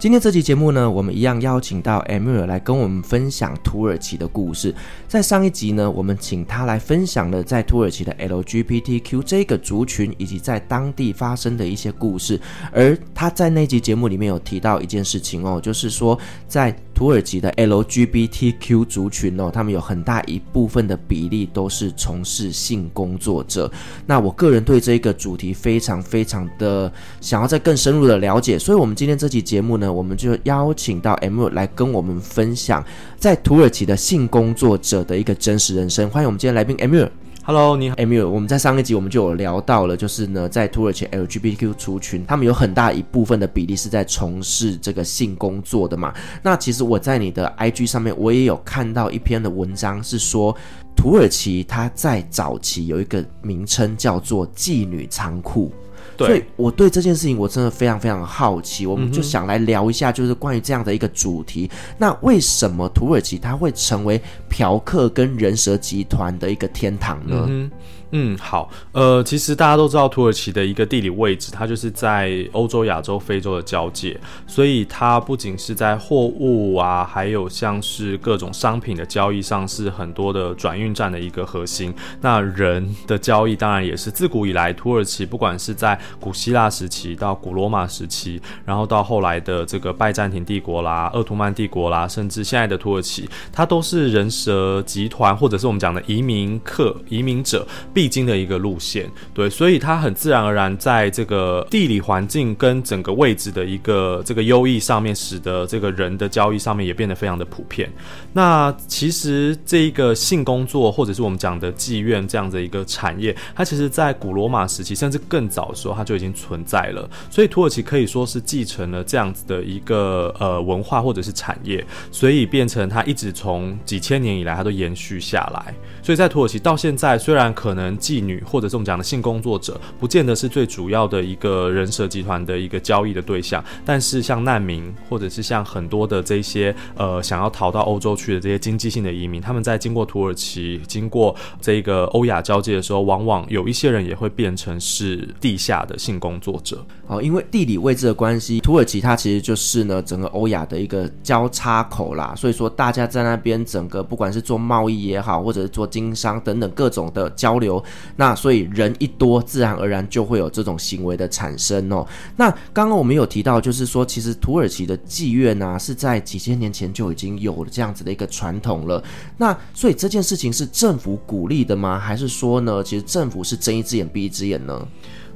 [0.00, 4.74] 今天这期节目呢，我们一样邀请到 Emir 来跟我们分享土耳其的故事。
[5.06, 12.40] 在上一集呢，我们请他来分享了在土耳其的 LGBTQ 这个族群以及在当地发生的一些故事。
[12.72, 23.70] 而他在那集节目里面有提到一件事情哦，就是说在土耳其的 LGBTQ 族群哦，他们有很大一部分的比例都是从事性工作者。
[24.06, 26.90] 那我个人对这个主题非常非常的
[27.20, 32.84] 想要再更深入的了解，所以我们今天这期节目呢，我们就邀请到 Emir 来跟我们分享
[33.16, 36.08] 在土耳其的性工作者的一个真实人生。
[36.10, 37.08] 欢迎我们今天来宾 Emir。
[37.42, 38.28] Hello，你好，Emir。
[38.28, 46.14] 我们在上一集我们就有聊到了，就是呢，在土耳其 LGBTQ 族群，他们有很大一部分的比例是在从事这个性工作的嘛。
[46.42, 50.54] 那其实我在你的 IG 上面，我也有看到一篇的文章，是说
[50.94, 55.72] 土耳其它在早期有一个名称叫做妓女仓库。
[56.20, 61.70] 对，所以我对这件事情我真的非常非常好奇，我们就想来聊一下，就是关于这样的一个主题。
[61.72, 67.46] 嗯、那为什么土耳其它会成为嫖客跟人蛇集团的一个天堂呢？
[67.48, 67.70] 嗯
[68.12, 81.94] 嗯，好，呃，其实大家都知道土耳其的一个地理位置，它就是在欧洲、亚洲、非洲的交界，所以它不仅是在货物啊，还有像是各种商品的交易上是很多的转运站的一个核心。
[82.20, 97.64] 那人的交易当然也是自古以来土耳其，不管是在古希腊时期到古罗马时期，然后到后来的这个拜占庭帝国啦、鄂图曼帝国啦，甚至现在的土耳其，它都是人蛇集团或者是我们讲的移民客、移民者。
[98.00, 107.92] 必经的一个路线，对，所以它很自然而然在这个地理环境跟整个位置的一个这个优异上面，使得这个人的交易上面也变得非常的普遍。
[108.32, 117.06] 那其实这一个性工作或者是我们讲的妓院这样的一个产业，它其实在古罗马时期甚至更早的时候，它就已经存在了。
[117.28, 125.74] 所以土耳其可以说是继承了这样子的一个呃文化或者是产业，所以变成它一直从几千年以来它都延续下来。
[126.02, 146.84] 所以在土耳其到现在，虽然可能妓女或者这种讲的性工作者，不见得是最主要的一个人蛇集团的一个交易的对象，但是像难民或者是像很多的这些呃想要逃到欧洲去的这些经济性的移民，他们在经过土耳其、经过这个欧亚交界的时候，往往有一些人也会变成是地下的性工作者。
[147.06, 157.82] 哦，因为地理位置的关系，土耳其它其实就是呢整个欧亚的一个交叉口啦，所以说大家在那边整个不管是做贸易也好，或者是做经商等等各种的交流，
[158.16, 162.06] 那所以人一多，自然而然就会有这种行为的产生哦。
[162.36, 169.02] 那刚刚我们有提到，就是说其实土耳其的妓院呢、啊、是在几千年前就已经有了这样子的一个传统了。
[169.36, 171.98] 那所以这件事情是政府鼓励的吗？
[171.98, 174.86] 还是说呢，其实政府是睁一只眼闭一只眼呢？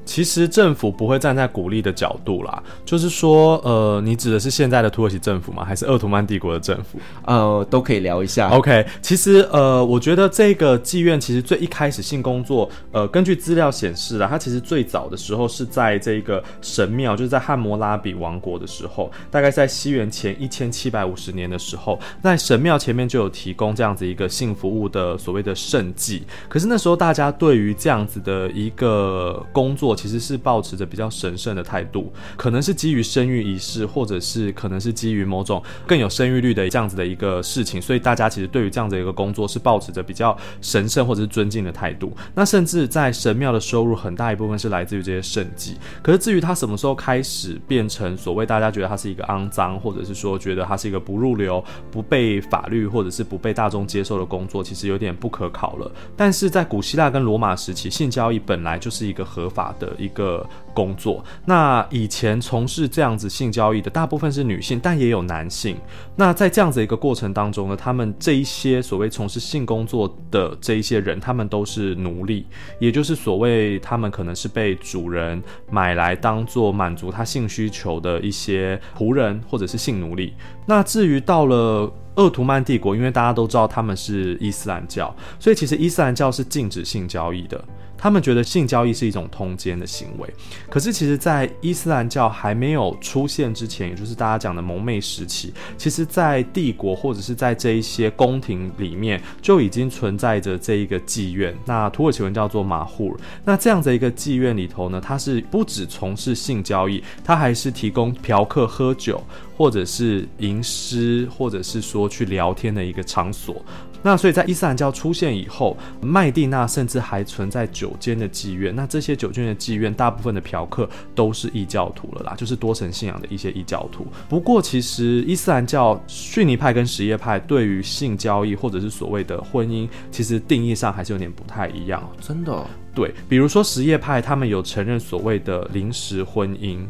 [0.05, 5.65] 其实政府不会站在鼓励的角度啦，就是说，呃，你指的是现在的土耳其政府吗？
[5.65, 6.99] 还是鄂图曼帝国的政府？
[7.25, 8.49] 呃，都可以聊一下。
[8.51, 26.23] OK，其实，呃，我觉得这个妓院其实最一开始性工作，呃，根据资料显示啦，它其实最早的时候是在这个神庙，就是在汉谟拉比王国的时候，大概在西元前一千七百五十年的时候，在神庙前面就有提供这样子一个性服务的所谓的圣妓。
[26.49, 42.13] 可是那时候大家对于这样子的一个工作，其实是抱持着比较神圣的态度，可能是基于生育仪式，或者是可能是基于某种更有生育率的这样子的一个事情，所以大家其实对于这样子一个工作是抱持着比较神圣或者是尊敬的态度。
[42.35, 45.75] 那甚至在神庙的收入很大一部分是来自于这些圣妓。
[46.03, 55.91] 可是至于他什么时候开始变成所谓大家觉得他是一个肮脏，或者是说觉得他是一个不入流、不被法律或者是不被大众接受的工作，其实有点不可考了。
[56.17, 59.84] 但是在古希腊跟罗马时期，性交易本来就是一个合法的。
[59.85, 61.25] 的一个工作。
[61.47, 65.77] 那以前从事这样子性交易的大部分是女性，但也有男性。
[66.17, 72.47] 那在这样子一个过程当中呢，他们这一些所谓从事性工作的这一些人，他们都是奴隶，
[72.79, 80.35] 也就是所谓他们可能是被主人买来当做满足他性需求的一些仆人或者是性奴隶。
[80.67, 87.63] 那至于到了鄂图曼帝国，因为大家都知道他们是伊斯兰教，所以其实伊斯兰教是禁止性交易的。
[87.97, 90.35] 他们觉得性交易是一种通奸的行为。
[90.69, 101.55] 可是，其实，在伊斯兰教还没有出现之前，也就是大家讲的蒙昧时期，其实，在帝国或者是在这一些宫廷里面，就已经存在着这一个妓院。
[101.65, 103.17] 那土耳其文叫做马户。
[103.45, 109.23] 那这样的一个妓院里头呢，它是不只从事性交易，它还是提供嫖客喝酒，
[109.57, 113.65] 或者是吟诗，或者是说去聊天的一个场所。
[114.05, 118.77] 那所以在伊斯兰教出现以后，麦地那甚至还存在九间的妓院。
[118.77, 124.07] 那这些九间的妓院，大部分的嫖客都是异教徒了啦，就是多神信仰的一些异教徒。
[124.29, 132.07] 不过，其实伊斯兰教逊尼派跟什叶派对于性交易或者是所谓的婚姻，其实定义上还是有点不太一样。
[132.21, 132.67] 真的哦？
[132.95, 136.81] 对，比如说什叶派，他们有承认所谓的临时婚姻。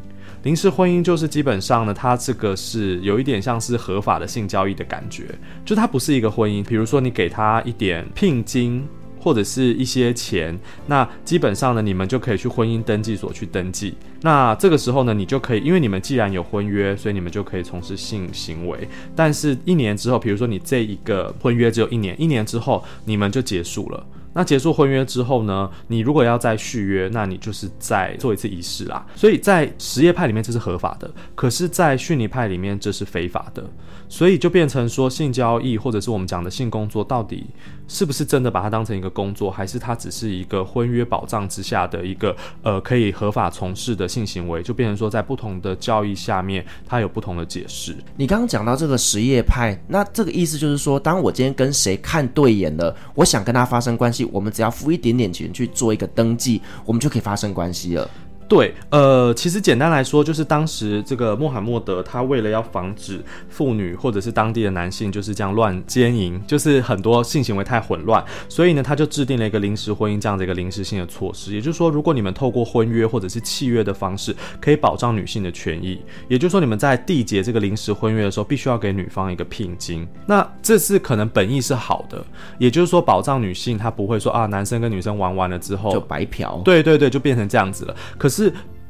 [0.45, 5.25] 临时婚姻就是基本上呢，它这个是有一点像是合法的性交易的感觉，
[5.65, 6.63] 就它不是一个婚姻。
[6.63, 8.87] 比如说你给他一点聘金
[9.19, 13.95] 或者是一些钱，那基本上呢，你们就可以去婚姻登记所去登记。
[14.21, 18.87] 那这个时候呢，你就可以，因为你们既然有婚约，所以你们就可以从事性行为。
[19.17, 24.07] 但是，一年之后，比如说你这一个婚约只有一年，一年之后你们就结束了。
[24.35, 29.07] 那结束婚约之后呢，你如果要再续约，那你就是再做一次仪式啦。
[29.17, 33.65] 所以在实业派里面这是合法的，可是，在逊尼派里面这是非法的。
[34.15, 37.45] 所以就变成说，性交易或者是我们讲的性工作，到底
[37.89, 44.63] 是不是真的把它当成一个工作，还是它只是一个婚约保障之下的一个呃可以合法从事的性行为？
[44.63, 47.97] 就变成说，在不同的教义下面，它有不同的解释。
[48.17, 54.25] 你刚刚讲到这个什叶派，那这个意思就是说，当我今天跟谁看对眼了，我想跟他发生关系。
[54.27, 58.09] 我们只要付一点点钱去做一个登记，我们就可以发生关系了。
[58.47, 71.55] 对，呃，其实简单来说，就是当时这个穆罕默德他为了要防止妇女或者是当地的男性就是这样乱奸淫，就是很多性行为太混乱，所以呢，他就制定了一个临时婚姻这样的一个临时性的措施。
[71.55, 75.99] 也就是说，如果你们透过婚约或者是契约的方式，可以保障女性的权益，
[76.29, 80.07] 也就是说，你们在缔结这个临时婚约的时候，必须要给女方一个聘金。
[80.27, 82.23] 那这是可能本意是好的，
[82.59, 86.61] 也就是说，保障女性，她不会说啊，男生跟女生玩完了之后就白嫖。
[86.63, 87.97] 对对对，就变成这样子了。
[88.19, 88.44] 可是。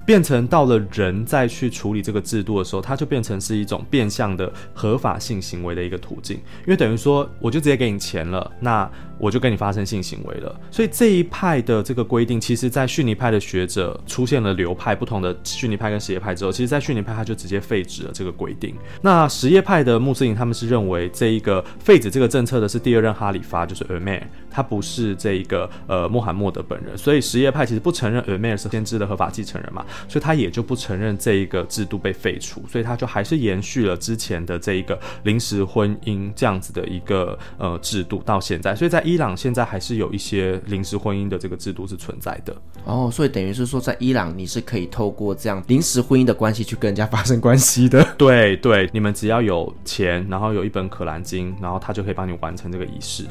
[0.06, 10.60] 变成到了人再去处理这个制度的时候，它就变成是一种变相的合法性行为的一个途径，因为等于说我就直接给你钱了，那我就跟你发生性行为了。
[10.70, 18.74] 所以这一派的这个规定，其实在逊尼派的学者出现了流派不同的逊尼派跟什叶派之后，其实在逊尼派他就直接废止了这个规定。
[19.02, 29.84] 那什叶派的穆斯林他们是认为这一个废止这个政策的是第二任哈里发，就是 Ömer，他不是这一个呃穆罕默德本人，所以什叶派其实不承认 Ömer 是先知的合法继承人嘛。
[30.08, 38.74] 所以他也就不承认这一个制度被废除，所以他就还是延续了之前的这一个临时婚姻这样子的一个呃制度到现在。
[38.74, 42.56] 所以在伊朗现在还是有一些临时婚姻的这个制度是存在的。
[42.84, 48.06] 哦，所以等于是说，在伊朗你是可以透过这样临时婚姻的关系去跟人家发生关系的。
[48.18, 53.24] 对对，你们只要有钱，然后有一本可兰经，然后他就可以帮你完成这个仪式。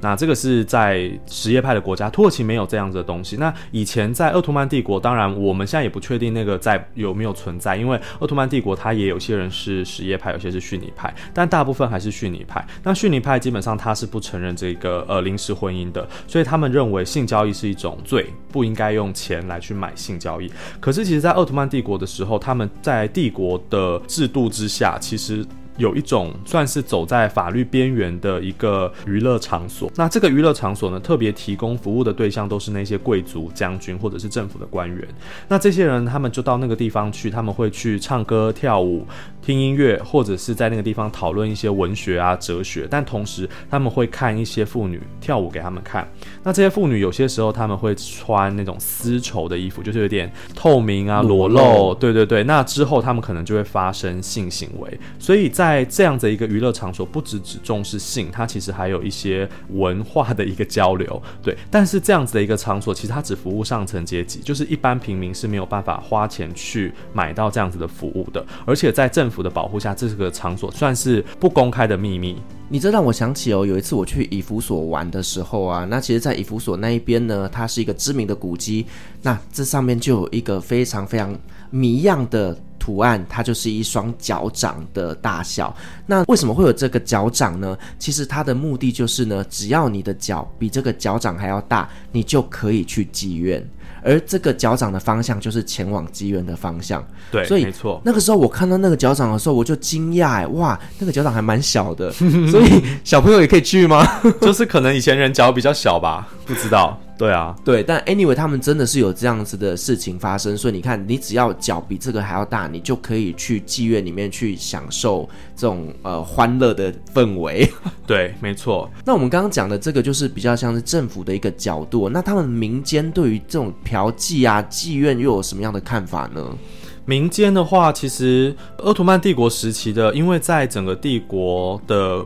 [0.00, 3.36] 那这个是在什叶派的国家，土耳其没有这样子的东西。
[3.36, 12.64] 那以前在鄂图曼帝国，当然我们现在也不确定那个在有没有存在，因为鄂图曼帝国它也有些人是什叶派，有些是逊尼派，但大部分还是逊尼派。
[12.82, 20.50] 那逊尼派基本上他是不承认这个呃临时婚姻的，所以他们认为性交易是一种罪，不应该用钱来去买性交易。
[20.78, 25.44] 可是其实，在鄂图曼帝国的时候，他们在帝国的制度之下，其实。
[25.78, 35.08] 有一种算是走在法律边缘的一个娱乐场所，那这个娱乐场所呢，特别提供服务的对象都是那些贵族、将军或者是政府的官员。
[35.48, 39.06] 那这些人他们就到那个地方去，他们会去唱歌、跳舞、
[39.40, 42.86] 听音乐，或者是在那个地方讨论一些文学啊、哲学。
[42.90, 46.06] 但同时他们会看一些妇女跳舞给他们看。
[46.42, 51.94] 那这些妇女有些时候他们会穿那种丝绸的衣服，就是有点透明啊、裸露。
[51.94, 54.98] 对对对，那之后他们可能就会发生性行为。
[55.20, 61.54] 所以在在这样的一个娱乐场所，不只只重视性，它其实还有一些文化的一个交流，对。
[61.70, 68.42] 但是这样子的一个场所，其实它只服务上层阶级，就是一般平民是没有办法花钱去买到这样子的服务的。
[68.64, 72.38] 而且在政府的保护下，这个场所算是不公开的秘密。
[72.70, 78.84] 你这让我想起哦，有一次我去以弗所玩的时候啊，那其实，在以弗所那一边呢，它是一个知名的古迹，
[79.22, 81.34] 那这上面就有一个非常非常
[81.70, 85.74] 谜样的图案，它就是一双脚掌的大小。
[86.04, 87.76] 那为什么会有这个脚掌呢？
[87.98, 93.66] 其实它的目的就是呢，只要你的脚比这个脚掌还要大，你就可以去妓院。
[94.08, 98.00] 而这个脚掌的方向就是前往机缘的方向，对，所以没错。
[98.02, 102.10] 那个时候我看到那个脚掌的时候，我就惊讶哎，哇，那个脚掌还蛮小的，
[102.50, 104.02] 所以小朋友也可以去吗？
[104.40, 106.98] 就是可能以前人脚比较小吧，不知道。
[107.18, 117.68] 对啊，对，但 anyway，他们真的是有这样子的事情发生，所以你看，你只要脚比这个还要大，你就可以去妓院里面去享受这种呃欢乐的氛围。
[118.06, 118.88] 对，没错。
[119.04, 126.56] 那我们刚刚讲的这个就是比较像是政府的一个角度，那他们民间对于这种嫖妓啊、妓院又有什么样的看法呢？
[127.04, 132.22] 民间的话，其实鄂图曼帝国时期的，因为在整个帝国的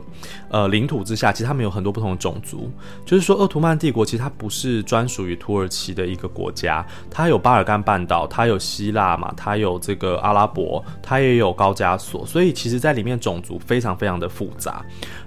[0.53, 2.71] 呃领土之下，其实他们有很多不同的种族。
[3.05, 14.85] 就是说，鄂图曼帝国其实它不是专属于土耳其的一个国家，它有巴尔干半岛，它有希腊嘛，它有这个阿拉伯，它也有高加索，所以其实在里面种族非常非常的复杂。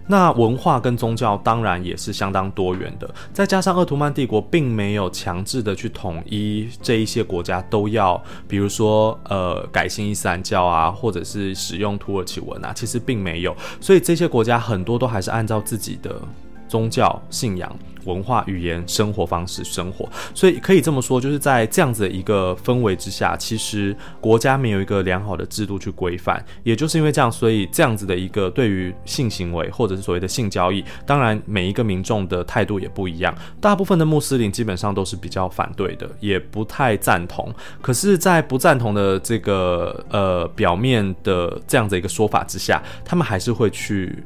[0.09, 16.20] 那文化跟宗教当然也是相当多元的，再加上鄂图曼帝国并没有强制的去统一这一些国家都要，比如说呃改信伊斯兰教啊，或者是使用土耳其文啊，其实并没有，所以这些国家很多都还还是按照自己的
[16.68, 17.75] 宗教信仰。
[18.06, 33.35] 文化、语言、生活方式生活，所以可以这么说，就是在这样子的一个氛围之下，其实国家没有一个良好的制度去规范，也就是因为这样，所以这样子的一个对于性行为或者是所谓的性交易，当然每一个民众的态度也不一样。
[33.61, 37.52] 大部分的穆斯林基本上都是比较反对的，也不太赞同。
[37.82, 44.23] 可是，在不赞同的这个呃表面的这样子一个说法之下，他们还是会去。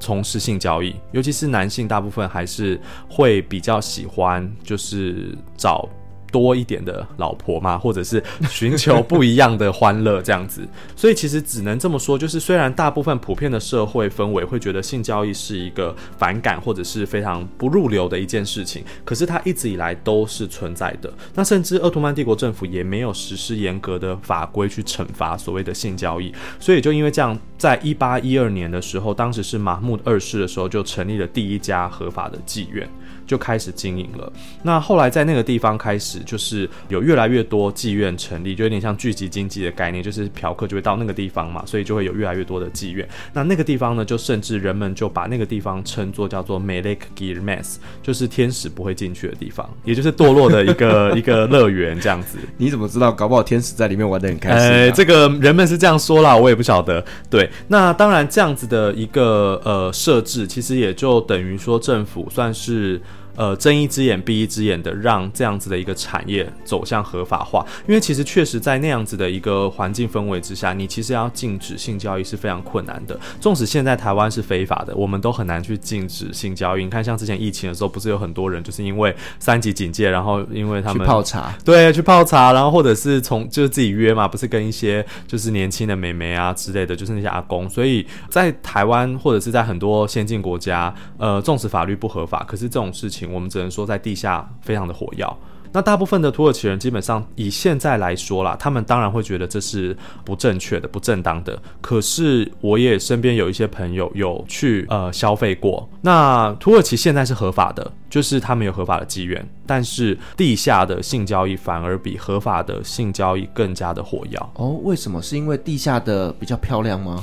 [0.00, 5.88] 从事性交易，尤其是男性，大部分还是会比较喜欢，就是找。
[6.30, 21.12] 多一点的老婆嘛，或者是寻求不一样的欢乐这样子， 所以其实只能这么说，就是虽然大部分普遍的社会氛围会觉得性交易是一个反感或者是非常不入流的一件事情，可是它一直以来都是存在的。
[21.34, 32.88] 那甚至奥图曼帝国政府也没有实施严格的法规去惩罚所谓的性交易，所以就因为这样，在一八一二年的时候，当时是马木二世的时候，就成立了第一家合法的妓院。
[33.30, 34.32] 就开始经营了。
[34.60, 43.08] 那后来在那个地方开始，就是有越来越多妓院成立，就有点像聚集经济的概念，就是嫖客就会到那个地方嘛，所以就会有越来越多的妓院。
[43.32, 52.36] 那那个地方呢，就甚至人们就把那个地方称作叫做 Melek Girmes，就是天使不会进去的地方，也就是堕落的一个 一个乐园这样子。
[52.56, 53.12] 你怎么知道？
[53.12, 54.72] 搞不好天使在里面玩得很开心啊。
[54.72, 57.04] 呃，这个人们是这样说啦，我也不晓得。
[57.30, 63.00] 对，那当然这样子的一个呃设置，其实也就等于说政府算是。
[63.36, 67.64] 呃，睁一只眼闭一只眼的，让这样子的一个产业走向合法化。
[67.86, 73.18] 因为其实确实在那样子的一个环境氛围之下，你其实要禁止性交易是非常困难的。
[73.40, 76.84] 纵使现在台湾是非法的，我们都很难去禁止性交易。
[76.84, 87.68] 你看，像之前疫情的时候，不是有很多人就是因为三级警戒，然后因为他们去泡茶，对，去泡茶，然后或者是从就是自己约嘛，不是跟一些就是年轻的美眉啊之类的，就是那些阿公。
[87.70, 93.29] 所以在台湾或者是在很多先进国家，呃，纵使法律不合法，可是这种事情。
[93.30, 95.36] 我们只能说，在地下非常的火药。
[95.72, 101.56] 那大部分的土耳其人基本上以现在来说啦，他们当然会觉得这是不正确的、不正当的。
[101.80, 105.88] 可是我也身边有一些朋友有去呃消费过。
[106.00, 114.52] 那土耳其现在是合法的，就是他们有合法的妓院，但是地下的性交易反而比合法的性交易更加的火药。
[114.54, 115.20] 哦，为什么？
[115.22, 117.22] 是因为地下的比较漂亮吗？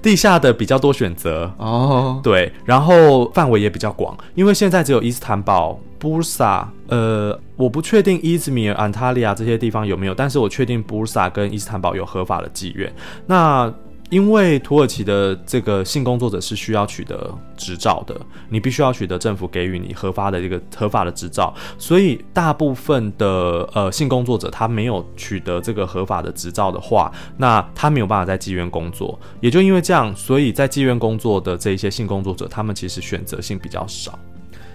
[0.00, 5.80] 地下的比较多选择哦，对，然后范围也比较广，因为现在只有伊斯坦堡。
[6.00, 12.90] 布萨，呃，我不确定伊兹密尔、安塔利亚这些地方有没有，但是我确定布萨跟伊斯坦堡有合法的妓院。
[13.26, 13.72] 那
[14.08, 29.16] 因为土耳其的这个性工作者是需要取得执照的，你必须要取得政府给予你合法的一个合法的执照，所以大部分的呃性工作者他没有取得这个合法的执照的话，那他没有办法在妓院工作。
[29.40, 34.18] 也就因为这样，所以在妓院工作的这一些性工作者，他们其实选择性比较少。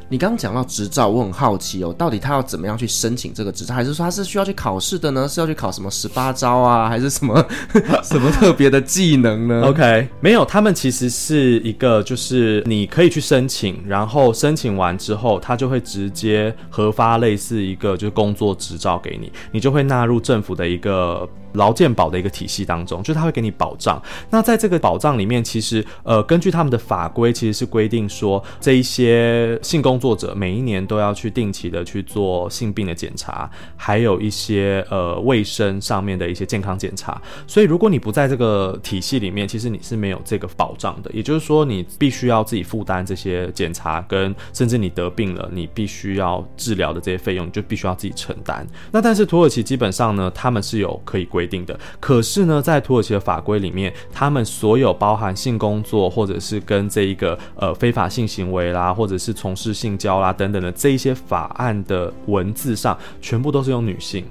[0.07, 3.74] 你刚刚讲到执照，我很好奇哦，到底他要怎么样去申请这个执照？
[3.74, 5.27] 还是说他是需要去考试的呢？
[5.27, 7.43] 是要去考什么十八招啊，还是什么
[8.03, 21.27] 什么特别的技能呢？OK，没有，他们其实是一个，就是你可以去申请，然后申请完之后，他就会直接核发类似一个就是工作执照给你，你就会纳入政府的一个。
[21.55, 24.01] 劳健保的一个体系当中，就是他会给你保障。
[24.29, 37.21] 那在这个保障里面，其实呃，根据他们的法规，其实是规定说，这一些性工作者每一年都要去定期的去做性病的检查，还有一些呃卫生上面的一些健康检查。
[37.47, 41.12] 所以如果你不在这个体系里面，其实你是没有这个保障的。
[41.13, 48.65] 也就是说，你必须要自己负担这些检查，跟甚至你得病了，你必须要治疗的这些费用，你就必须要自己承担。
[48.91, 51.79] 那但是土耳其基本上呢，他们是有可以规定的。
[51.99, 64.25] 可是呢，在土耳其的法规里面，他们所有包含性工作，或者是跟这一个呃非法性行为啦，或者是从事性交啦等等的这一些法案的文字上，全部都是用女性，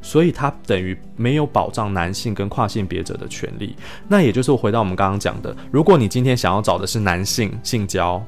[0.00, 3.74] 所以它等于没有保障男性跟跨性别者的权利。
[4.08, 8.22] 那也就是回到我们刚刚讲的，如果你今天想要找的是男性性交。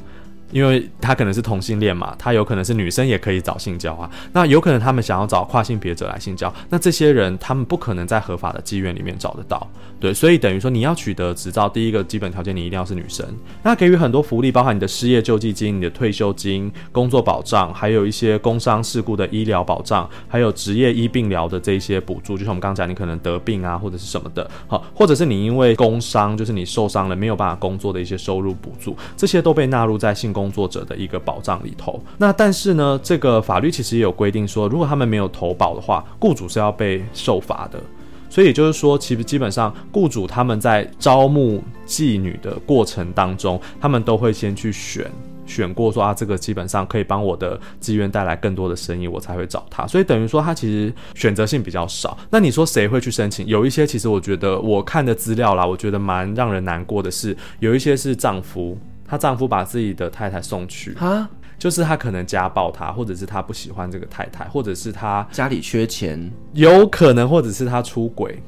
[0.54, 4.08] 因为他可能是同性恋嘛，他有可能是女生也可以找性交啊。
[4.32, 9.68] 那有可能他们想要找跨性别者来性交，那这些人他们不可能在合法的妓院里面找得到。
[10.04, 13.26] 对，所以等于说你要取得执照，第一个基本条件你一定要是女生。
[13.62, 22.36] 那给予很多福利，包含你的失业救济金、你的退休金、工作保障，还有一些工伤事故的医疗保障，还有职业医病疗的这些补助。
[22.36, 31.98] 就像我们刚刚讲，你可能得病啊或者是什么的，好，或者是你因为工伤，就是你受伤了没有办法工作的一些收入补助，这些都被纳入在性工作者的一个保障里头。
[32.18, 37.80] 那但是呢，这个法律其实也有规定说，如果他们没有投保的话，雇主是要被受罚的。
[38.34, 45.08] 所以也就是说，其实基本上雇主他们在招募妓女的过程当中，他们都会先去选
[45.46, 49.86] 选过说啊，这个基本上可以帮我的妓院带来更多的生意，我才会找他。
[49.86, 52.18] 所以等于说，他其实选择性比较少。
[52.28, 53.46] 那你说谁会去申请？
[53.46, 58.76] 有一些其实我觉得我看的资料啦，我觉得蛮让人难过的是，有一些是丈夫，
[59.06, 61.30] 他丈夫把自己的太太送去啊。
[61.64, 68.38] 就是他可能家暴他，或者是他不喜欢这个太太，或者是他家里缺钱，有可能，或者是他出轨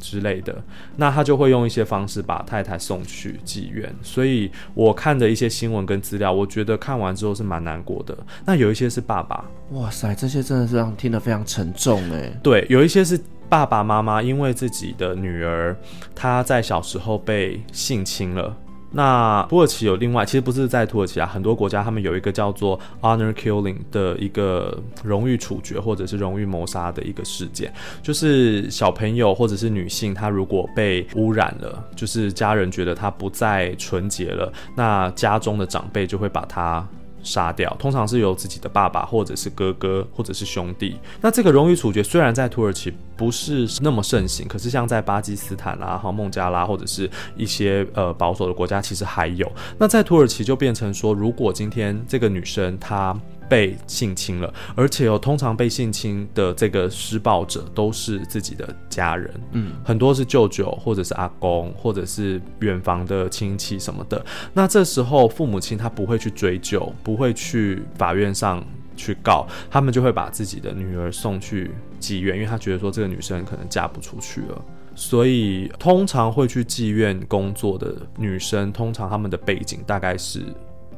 [0.00, 0.60] 之类的，
[0.96, 3.94] 那他就会用一些方式把太太送去妓院。
[4.02, 8.18] 所以我看的一些新闻跟资料，我觉得看完之后是蛮难过的。
[8.44, 12.28] 那有一些是爸爸，哇塞，这些真的是让听得非常沉重哎。
[12.42, 13.16] 对，有一些是
[13.48, 15.76] 爸爸妈妈，因为自己的女儿
[16.12, 18.52] 她在小时候被性侵了。
[18.94, 36.86] 那土耳其有另外，其实不是在土耳其啊，很多国家他们有一个叫做 honor killing 的一个荣誉处决或者是荣誉谋杀的一个事件，就是小朋友或者是女性，她如果被污染了，就是家人觉得她不再纯洁了，那家中的长辈就会把她
[37.22, 40.96] 杀掉，通常是由自己的爸爸或者是哥哥或者是兄弟。
[41.20, 49.50] 那这个荣誉处决虽然在土耳其不是那么盛行，可是像在巴基斯坦啦、哈孟加拉或者是一些呃保守的国家，其实还有。
[49.78, 53.16] 那在土耳其就变成说，如果今天这个女生她
[53.48, 64.24] 被性侵了，而且哦通常被性侵的这个施暴者都是自己的家人，嗯，很多是舅舅或者是阿公或者是远房的亲戚什么的。
[64.52, 68.64] 那这时候父母亲他不会去追究，不会去法院上
[68.96, 80.42] 去告，他们就会把自己的女儿送去妓院，因为他觉得说这个女生可能嫁不出去了，所以通常会去妓院工作的女生，通常她们的背景大概是。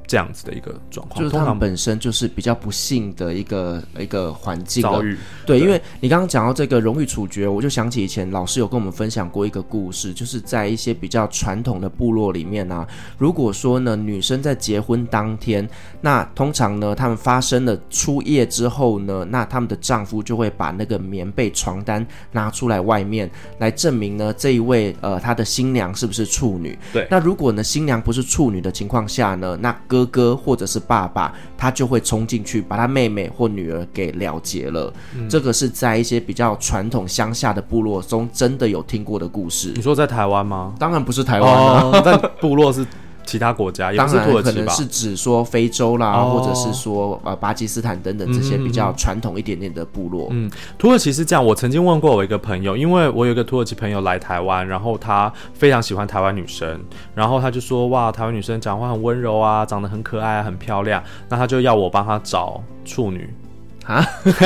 [0.06, 5.16] 这样子的一个状况，就是他们本身就是比较不幸的一个一个环境遭遇。
[5.44, 12.86] 对，因为你刚刚讲到这个荣誉处决，我就想起以前老师有跟我们分享过一个故事，就是在一些比较传统的部落里面啊，
[13.18, 15.68] 如果说呢女生在结婚当天，
[16.00, 26.78] 那通常呢他们发生了初夜之后呢，那他们的丈夫就会把那个棉被床单拿出来外面来证明呢这一位呃他的新娘是不是处女。
[26.92, 34.92] 对，那如果呢新娘不是处女的情况下呢，那哥哥哥或者是爸爸，他就会冲进去把他妹妹或女儿给了结了。
[35.16, 39.72] 嗯、这个是在一些比较传统乡下的部落中真的有听过的故事。
[39.74, 40.74] 你说在台湾吗？
[40.78, 42.84] 当然不是台湾啊，哦，但部落是。
[43.26, 44.42] 其他国家，也不是土耳其吧？
[44.42, 50.28] 当然可能是指说非洲啦，哦、或者是说呃巴基斯坦等等这些比较传统一点点的部落。
[50.30, 51.44] 嗯，土耳其是这样。
[51.44, 56.80] 我曾经问过我一个朋友，因为我有一个土耳其朋友来台湾，然后他非常喜欢台湾女生，
[57.14, 61.02] 然后他就说哇，台湾女生讲话很温柔啊，长得很可爱，很漂亮。
[61.28, 63.28] 那他就要我帮他找处女。
[63.86, 64.04] 啊，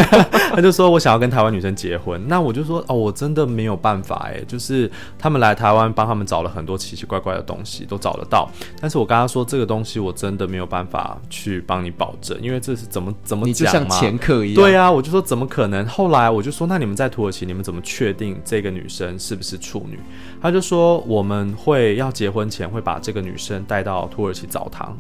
[0.55, 8.51] 他就说我想要跟台湾女生结婚，那我就说哦，我真的没有办法哎，就是他们来台湾帮他们找了很多奇奇怪怪的东西，都找得到，
[8.81, 13.49] 但是我跟他说这个东西我真的没有办法去帮你保证，因为这是怎么怎么讲嘛？
[13.49, 14.63] 你就像掮客一样。
[14.63, 15.87] 对啊，我就说怎么可能？
[15.87, 19.99] 后来我就说那你们在土耳其，你们怎么确定这个女生是不是处女？
[20.43, 24.95] 他就说我们会要结婚前会把这个女生带到土耳其澡堂，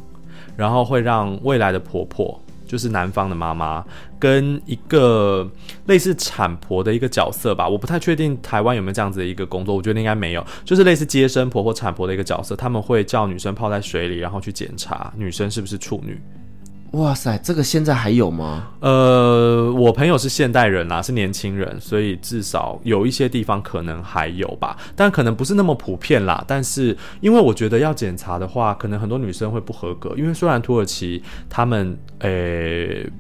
[0.57, 2.41] 然后会让未来的婆婆。
[2.71, 3.85] 就是男方的妈妈，
[4.17, 5.51] 跟一个
[5.87, 7.69] 类似产婆的一个角色吧。
[7.69, 16.17] 我不太确定台湾有没有这样子的一个工作，我觉得应该没有，就是类似接生婆或产婆的一个角色，他们会叫女生泡在水里，然后去检查女生是不是处女。
[16.93, 18.69] 哇塞，这个现在还有吗？
[18.81, 26.45] 呃，我朋友是现代人啊，是年轻人，所以至少有一些地方可能还有吧，但可能不是那么普遍啦。
[26.49, 33.11] 但是因为我觉得要检查的话，可能很多女生会不合格，因为虽然土耳其他们诶、欸、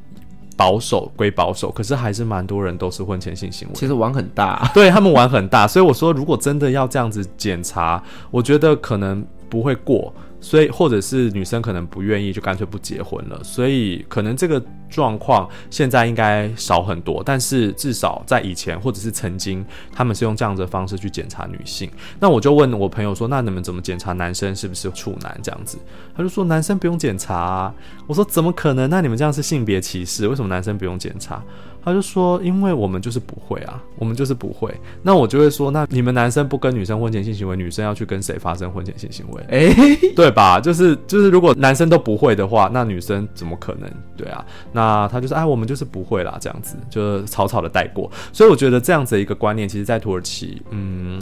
[0.56, 8.02] 保守归保守，可是还是蛮多人都是婚前性行为，其实玩很大，对他们玩很大，所以我说如果真的要这样子检查，
[8.32, 10.12] 我觉得可能不会过。
[10.40, 13.42] 所以，或者是女生可能不愿意，就干脆不结婚了。
[13.44, 17.22] 所以，可能这个状况现在应该少很多。
[17.24, 21.90] 但是，至少在以前或者是曾经，他们是用这样的方式去检查女性。
[22.18, 25.78] 那我就问我朋友说：“那你们怎么检查男生是不是处男？”这样子，
[26.16, 27.74] 他就说：“男生不用检查啊。”
[28.08, 28.88] 我说：“怎么可能？
[28.88, 30.26] 那你们这样是性别歧视？
[30.26, 31.42] 为什么男生不用检查？”
[31.82, 39.42] 他就说：“因为我们就是不会啊，我们就是不会。”那我就会说：“那你们男生不跟女生婚前性行为，女生要去跟谁发生婚前性行为？
[39.48, 40.60] 哎、欸，对吧？
[40.60, 43.90] 就是就是，如果男生都不会的话，那女生怎么可能？
[44.16, 44.44] 对啊。
[44.72, 51.18] 那他就说：‘哎，我们就是不会啦，这样子就草草的带过。’所以我觉得这样子的一个观念，其实，在土耳其，嗯，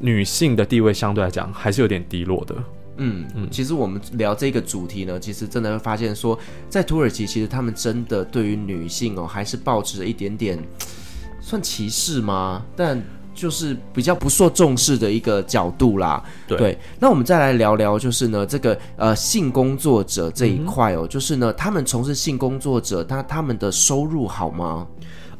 [0.00, 2.54] 女性的地位相对来讲还是有点低落的。”
[2.96, 10.58] 嗯嗯，其实我们聊这个主题呢，其实真的会发现说，在土耳其，其实他们真的对于女性哦，还是保持着一点点
[11.40, 12.62] 算歧视吗？
[12.76, 13.02] 但
[13.34, 16.22] 就是比较不受重视的一个角度啦。
[16.46, 24.86] 对，对，那我们再来聊聊，就是呢，这个呃性工作者这一块哦，嗯、就是呢，他们从事性工作者，他他们的收入好吗？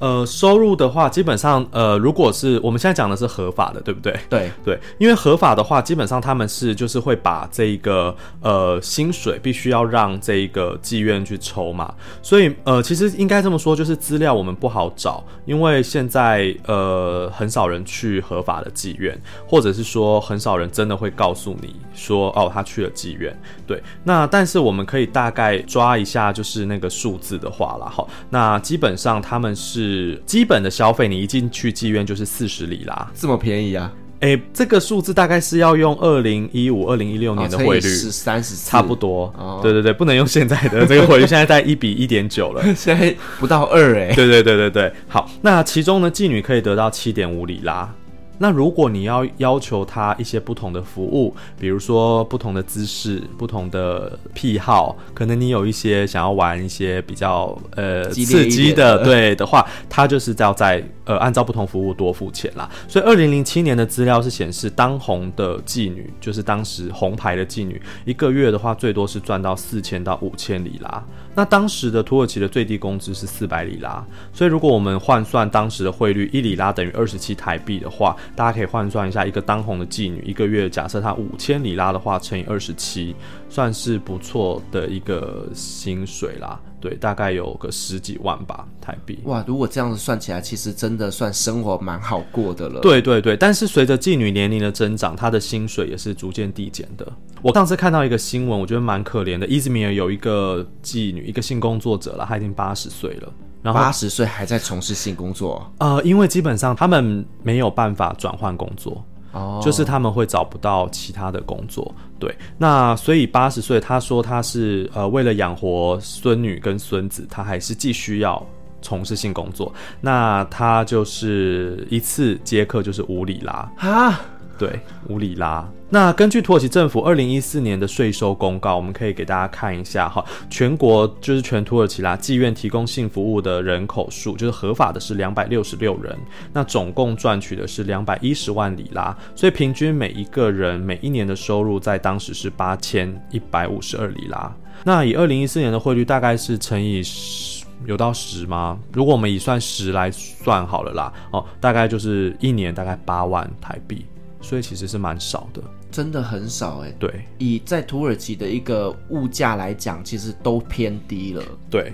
[0.02, 4.12] 呃，收入的话，基本上，呃，如果是我们现在讲的是合法的，对不对？
[4.28, 23.32] 对 对，因为合法的话，基本上他们是就是会把这一个呃薪水必须要让这一个妓院去抽嘛，所以呃，其实应该这么说，就是资料我们不好找，因为现在呃很少人去合法的妓院，或者是说很少人真的会告诉你说哦他去了妓院，
[23.68, 29.91] 对，那但是我们可以大概抓一下，就是那个数字的话啦，好，那基本上他们是。
[29.92, 33.92] 是基本的消费，你一进去妓院就是四十里拉，这么便宜啊？
[34.20, 39.24] 哎、欸，这个数字大概是要用二零一五、二零一六年的汇率，是三十，差不多。
[39.36, 44.12] 哦、对对对，不能用现在的这个汇率，现在在一比一点九了， 现在不到二哎。
[44.14, 47.92] 对对对对对，好，那其中呢，妓女可以得到七点五里拉。
[48.38, 62.68] 那如果你要要求他一些不同的服务，比如说不同的姿势、不同的癖好，可能你有一些想要玩一些比较呃刺激的，对的话，他就是要在呃按照不同服务多付钱啦。
[62.88, 71.02] 所以二零零七年的资料是显示，当红的妓女，就是当时红牌的妓女，一个月的话最多是赚到四千到五千里拉。
[71.34, 83.14] 那当时的土耳其的最低工资是四百里拉，所以如果我们换算当时的汇率，一里拉等于二十七台币的话，大家可以换算一下，一个当红的妓女一个月，假设她五千里拉的话，乘以二十七，
[83.48, 86.58] 算是不错的一个薪水啦。
[86.80, 89.20] 对，大概有个十几万吧台币。
[89.24, 92.80] 哇，如果这样子算起来，其实真的算生活蛮好过的了。
[92.80, 97.06] 对对对，但是随着妓女年龄的增长，她的薪水也是逐渐递减的。
[97.40, 99.46] 我上次看到一个新闻，我觉得蛮可怜的。
[99.46, 105.72] 伊兹米尔有一个妓女，一个性工作者了，她已经八十岁了，然后八十岁还在从事性工作。
[105.78, 109.02] 呃，因为基本上他们没有办法转换工作。
[109.32, 118.46] 哦，就是他们会找不到其他的工作，对，那所以八十岁，他说他是呃为了养活孙女跟孙子，他还是继续要
[118.82, 119.72] 从事性工作，
[120.02, 124.20] 那他就是一次接客就是五里拉啊。
[124.58, 125.66] 对，五里拉。
[125.92, 136.18] 那根据土耳其政府二零一四年的税收公告，我们可以给大家看一下哈，全国就是全土耳其啦，妓院提供性服务的人口数，就是合法的是两百六十六人，
[136.50, 144.50] 那总共赚取的是两百一十万里拉，所以平均每一个人每一年的收入在当时是八千一百五十二里拉。
[144.84, 148.78] 那以二零一四年的汇率，大概是乘以十，有到十吗？
[148.94, 154.06] 如果我们以算十来算好了啦，哦，大概就是一年大概八万台币。
[154.44, 156.92] 所以其实是蛮少的，真的很少哎。
[156.98, 161.44] 对，以在土耳其的一个物价来讲，其实都偏低了。
[161.70, 161.92] 对，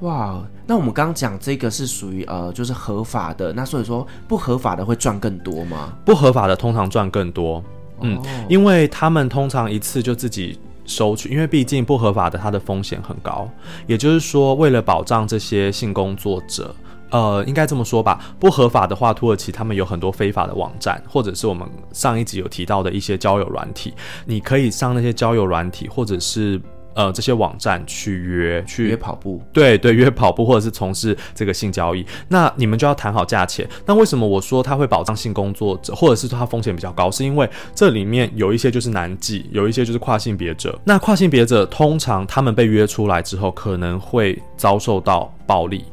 [0.00, 5.96] 哇，那我们刚刚讲这个是属于呃，就是合法的，那所以说不合法的会赚更多吗？
[6.04, 7.64] 不合法的通常赚更多，
[8.02, 13.50] 嗯，哦，因为他们通常一次就自己收取，因为毕竟不合法的它的风险很高，
[13.86, 16.74] 也就是说，为了保障这些性工作者。
[17.10, 26.60] 呃，应该这么说吧，不合法的话，土耳其他们有很多非法的网站，或者是我们上一集有提到的一些交友软体，你可以上那些交友软体，或者是
[26.94, 33.68] 呃这些网站去约去约跑步，对对，约跑步或者是从事这个性交易，那你们就要谈好价钱。
[33.84, 37.10] 那为什么我说他会保障性工作者，或者是说他风险比较高？
[37.10, 40.76] 是因为这里面有一些就是男妓，有一些就是跨性别者。
[40.84, 45.84] 那跨性别者通常他们被约出来之后，可能会遭受到暴力，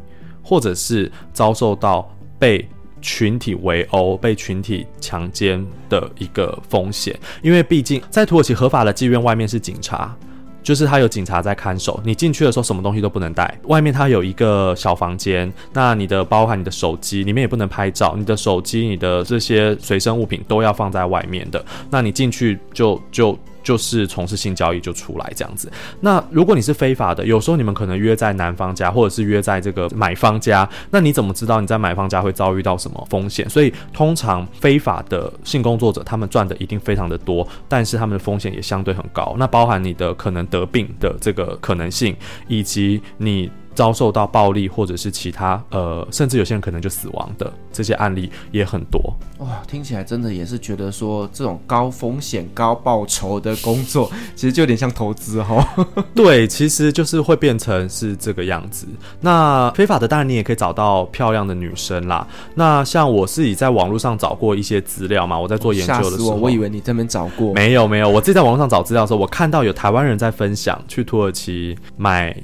[0.43, 2.67] 或者是遭受到被。
[3.05, 10.15] 群体围殴、被群体强奸的一个风险，因为毕竟在土耳其合法的妓院外面是警察，
[10.63, 11.99] 就是他有警察在看守。
[12.05, 21.61] 你进去的时候什么东西都不能带，外面他有一个小房间，那你的包含你的手机里面也不能拍照，你的手机、你的这些随身物品都要放在外面的。
[21.89, 23.37] 那你进去就就。
[23.63, 25.71] 就是从事性交易就出来这样子。
[26.01, 33.49] 那如果你是非法的，有时候你们可能约在男方家，或者是约在这个买方家，那你怎么知道你在买方家会遭遇到什么风险？
[33.49, 39.35] 所以通常非法的性工作者，他们赚的一定非常的多，但是他们的风险也相对很高。
[39.39, 42.15] 那包含你的可能得病的这个可能性，
[42.47, 43.49] 以及你。
[43.75, 49.01] 遭受到暴力或者是其他呃，甚至有些人可能就死亡的这些案例也很多。
[49.39, 55.67] 哇，听起来真的也是觉得说这种高风险高报酬的工作， 其实就有点像投资哈。
[56.15, 58.87] 对，其实就是会变成是这个样子。
[59.19, 62.25] 那非法的当然你也可以找到漂亮的女生啦。
[62.55, 72.35] 那像我自己在网络上找过一些资料嘛，我在做研究的时候，我，我以为你这边找过，没有没有，我自己在网络上找资料的时候，我看到有台湾人在分享去土耳其买。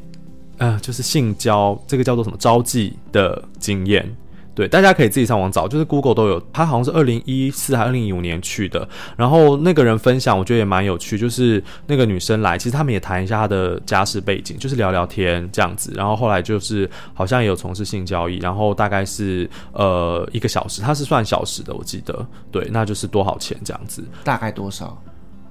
[0.59, 4.15] 呃，就是性交这个叫做什么招妓的经验，
[4.53, 6.39] 对，大家可以自己上网找，就是 Google 都有。
[6.51, 25.01] 他好像是二零一四还是二零一五年去的，然后那个人分享，我觉得也蛮有趣，就是那个女生来，其实他们也谈一下她的家世背景，就是聊聊天这样子，然后后来就是好像也有从事性交易，然后大概是呃一个小时，他是算小时的，我记得，对，那就是多少钱这样子，大概多少？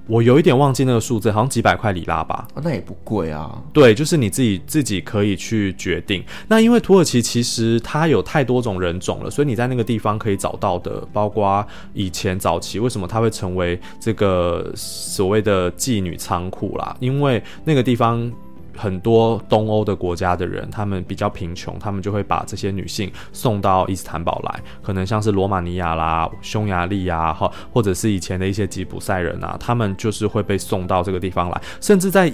[0.09, 2.47] 我有一点忘记那个数字，好像几百块里拉吧。
[2.55, 3.61] 哦，那也不贵啊。
[3.71, 6.23] 对，就是你自己自己可以去决定。
[6.47, 18.29] 那因为土耳其其实它有太多种人种了，所以你在那个地方可以找到的，包括以前早期为什么它会成为这个所谓的妓女仓库啦，因为那个地方。
[18.79, 32.31] 很多东欧的国家的人，他们比较贫穷，他们就会把这些女性送到伊斯坦堡来，可能像是罗马尼亚啦、匈牙利呀，哈，或者是以前的一些吉普赛人啊，他们就是会被送到这个地方来，甚至在。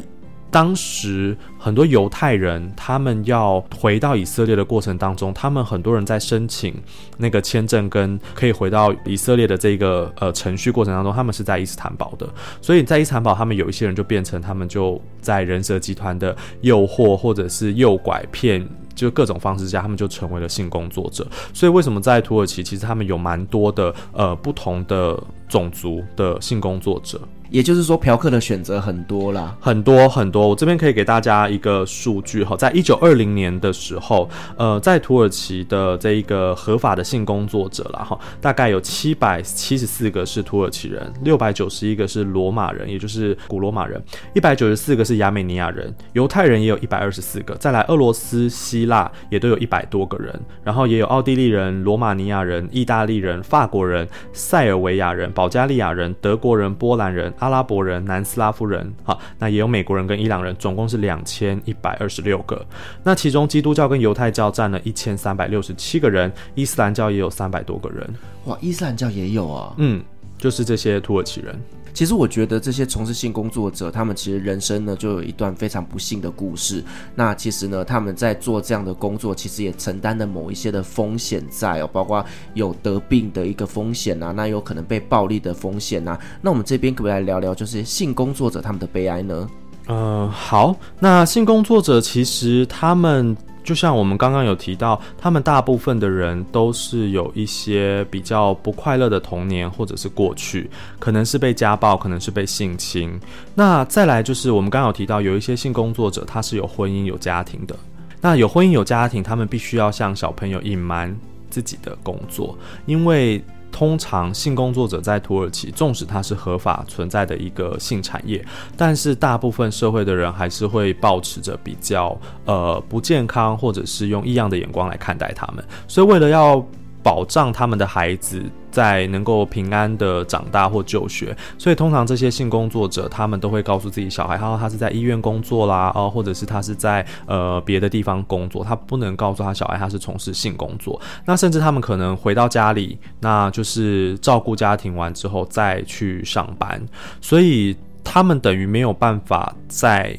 [0.55, 6.73] 当时很多犹太人，他们要回到以色列的过程当中，他们很多人在申请
[7.17, 12.25] 那个签证跟可以回到以色列的这个呃程序过程当中，他们是在伊斯坦堡的。
[12.61, 18.65] 所以在伊斯坦堡，他们有一些人就变成他们就在人蛇集团的诱惑或者是诱拐骗，
[18.95, 21.27] 就各种方式下，他们就成为了性工作者。
[21.53, 27.19] 所以为什么在土耳其，其实他们有蛮多的呃不同的种族的性工作者。
[27.49, 30.47] 也就是说，嫖客的选择很多啦，很多很多。
[30.49, 34.27] 我这边可以给大家一个数据哈，在一九二零年的时候，
[34.57, 44.01] 呃，在土耳其的这一个合法的性工作者啦哈，大概有七百七十四个是土耳其人，六百九十一个是罗马人，也就是古罗马人，
[44.33, 57.33] 一百九十四个是亚美尼亚人，犹太人也有一百二十四个，再来俄罗斯、希腊也都有一百多个人，然后也有奥地利人、罗马尼亚人、意大利人、法国人、塞尔维亚人、保加利亚人、德国人、波兰人。
[57.39, 62.65] 阿拉伯人、南斯拉夫人，好，那也有美国人跟伊朗人，总共是两千一百二十六个。
[63.03, 68.07] 那其中基督教跟犹太教占了一千三百六十七个人，伊斯兰教也有三百多个人。
[68.45, 69.73] 哇，伊斯兰教也有啊？
[69.77, 70.03] 嗯，
[70.37, 71.59] 就是这些土耳其人。
[71.95, 76.83] 其实我觉得这些从事性工作者，他们其实人生呢就有一段非常不幸的故事。
[77.15, 86.19] 那其实呢，他们在做这样的工作，其实也承担了某一些的风险在哦，包括有得病的一个风险啊，那有可能被暴力的风险啊。
[86.41, 89.49] 那我们这边可不可以来聊聊，就是性工作者他们的悲哀呢？
[89.87, 93.35] 嗯、好，那性工作者其实他们。
[93.65, 103.19] 就像我们刚刚有提到，他们大部分的人都是有一些比较不快乐的童年，或者是过去，可能是被家暴，可能是被性侵。
[103.55, 107.75] 那再来就是我们刚刚有提到，有一些性工作者他是有婚姻、有家庭的。
[108.21, 111.13] 那有婚姻、有家庭，他们必须要向小朋友隐瞒
[111.49, 113.43] 自己的工作，因为。
[113.75, 118.41] 通常性工作者在土耳其，纵使它是合法存在的一个性产业，
[118.77, 125.61] 但是大部分社会的人还是会保持着比较呃不健康，或者是用异样的眼光来看待他们。
[125.89, 126.65] 所以为了要
[127.05, 128.41] 保障他们的孩子
[128.71, 140.99] 在能够平安的长大或就学，所以通常这些性工作者他们都会告诉自己小孩，他说他是在医院工作啦，哦，或者是他是在呃别的地方工作，他不能告诉他小孩他是从事性工作。
[141.25, 146.83] 那甚至他们可能回到家里，那就是照顾家庭完之后再去上班，
[147.21, 150.17] 所以他们等于没有办法在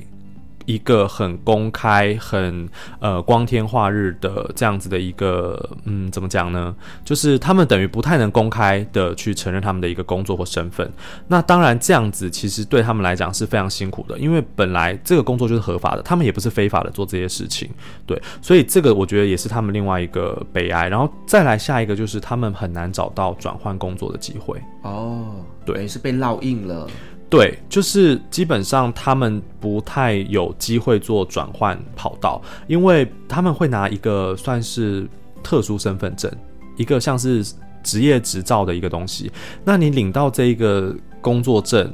[0.66, 2.68] 一个很公开、很
[3.00, 6.74] 呃光天化日的这样子的一个，嗯，怎么讲呢？
[7.04, 10.92] 就是他们等于不太能公开的去承认他们的一个工作或身份。
[11.28, 17.70] 那当然，这样子其实对他们来讲是非常辛苦的，因为本来这个工作就是合法的，他们也不是非法的做这些事情。
[18.04, 20.88] 对，所以这个我觉得也是他们另外一个悲哀。
[20.88, 24.60] 然后再来下一个就是他们很难找到转换工作的机会。
[24.82, 26.88] 哦，对，是被烙印了。
[27.28, 35.08] 对，就是基本上他们不太有机会做转换跑道，因为他们会拿一个算是
[35.42, 36.30] 特殊身份证，
[36.76, 37.44] 一个像是
[37.82, 39.30] 职业执照的一个东西。
[39.64, 41.92] 那你领到这一个工作证。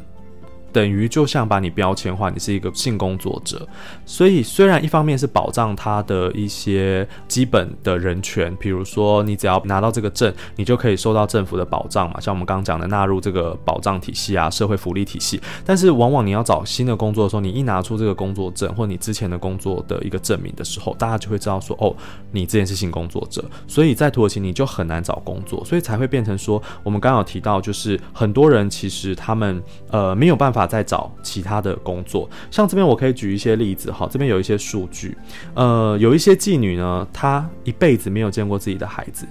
[0.73, 3.67] 等于就像把你标签化，你是一个性工作者，
[4.07, 15.41] 所以虽然一方面是保障他的一些基本的人权，比如说你只要拿到这个证，你就可以受到政府的保障嘛，像我们刚刚讲的纳入这个保障体系啊，社会福利体系。
[15.65, 21.95] 但是往往你要找新的工作的时候，你一拿出这个工作证或你之前的工作的一个证明的时候，大家就会知道说，哦，
[22.31, 30.62] 你之前是性工作者，所以在土耳其你就很难找工作，所以才会变成说，我们刚刚有提到，就是很多人其实他们呃没有办法。
[30.67, 35.17] 在找其他的工作，像这边我可以举一些例子哈，这边有一些数据，
[35.55, 39.27] 呃，有一些妓女呢，她一辈子没有见过自己的孩子，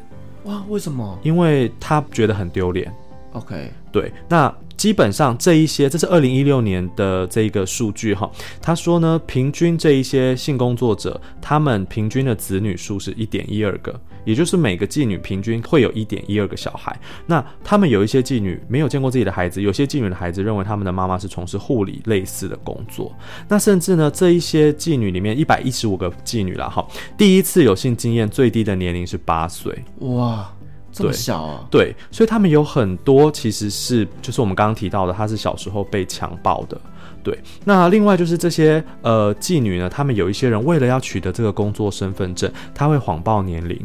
[0.45, 1.17] 哇，为什么？
[1.23, 2.91] 因为她觉得很丢脸。
[3.33, 4.53] OK，对，那。
[4.81, 8.27] 基本上这一些，这是二零一六年的这个数据哈。
[8.59, 13.93] 他说呢，平均这一些性工作者，他们平均的子女数是一点一二个，
[14.25, 16.99] 也就是每个妓女平均会有一点一二个小孩。
[17.27, 23.15] 那他们有一些妓女没有见过自己的孩子，有些妓女的孩子认为他们的妈妈是从事护理类似的工作。
[23.47, 26.83] 那甚至呢，这一些妓女里面一百一十五个妓女了哈，
[27.15, 29.77] 第一次有性经验最低的年龄是八岁。
[29.99, 30.51] 哇！
[30.91, 31.65] 这么小啊？
[31.71, 36.79] 对，所以他们有很多其实是，就是我们刚刚提到的，他是小时候被强暴的。
[37.23, 43.79] 对，那另外就是这些呃妓女呢，他们有一些人为了要取得这个工作身份证，他会谎报年龄，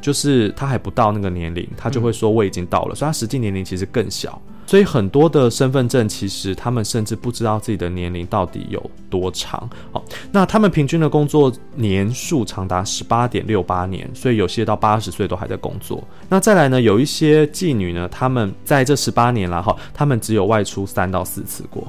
[0.00, 4.40] 就是他还不到那个年龄，他就会说我已经到了，所以他实际年龄其实更小。
[4.72, 9.68] 所以很多的身份证，其实他们甚至不知道自己的年龄到底有多长。
[9.92, 16.02] 好，那他们平均的工作年数长达十八点六八年，所以有些到八十岁都还在工作。
[16.26, 21.86] 那再来呢，有一些妓女呢，他们在这十八年来哈，他们只有外出三到四次过。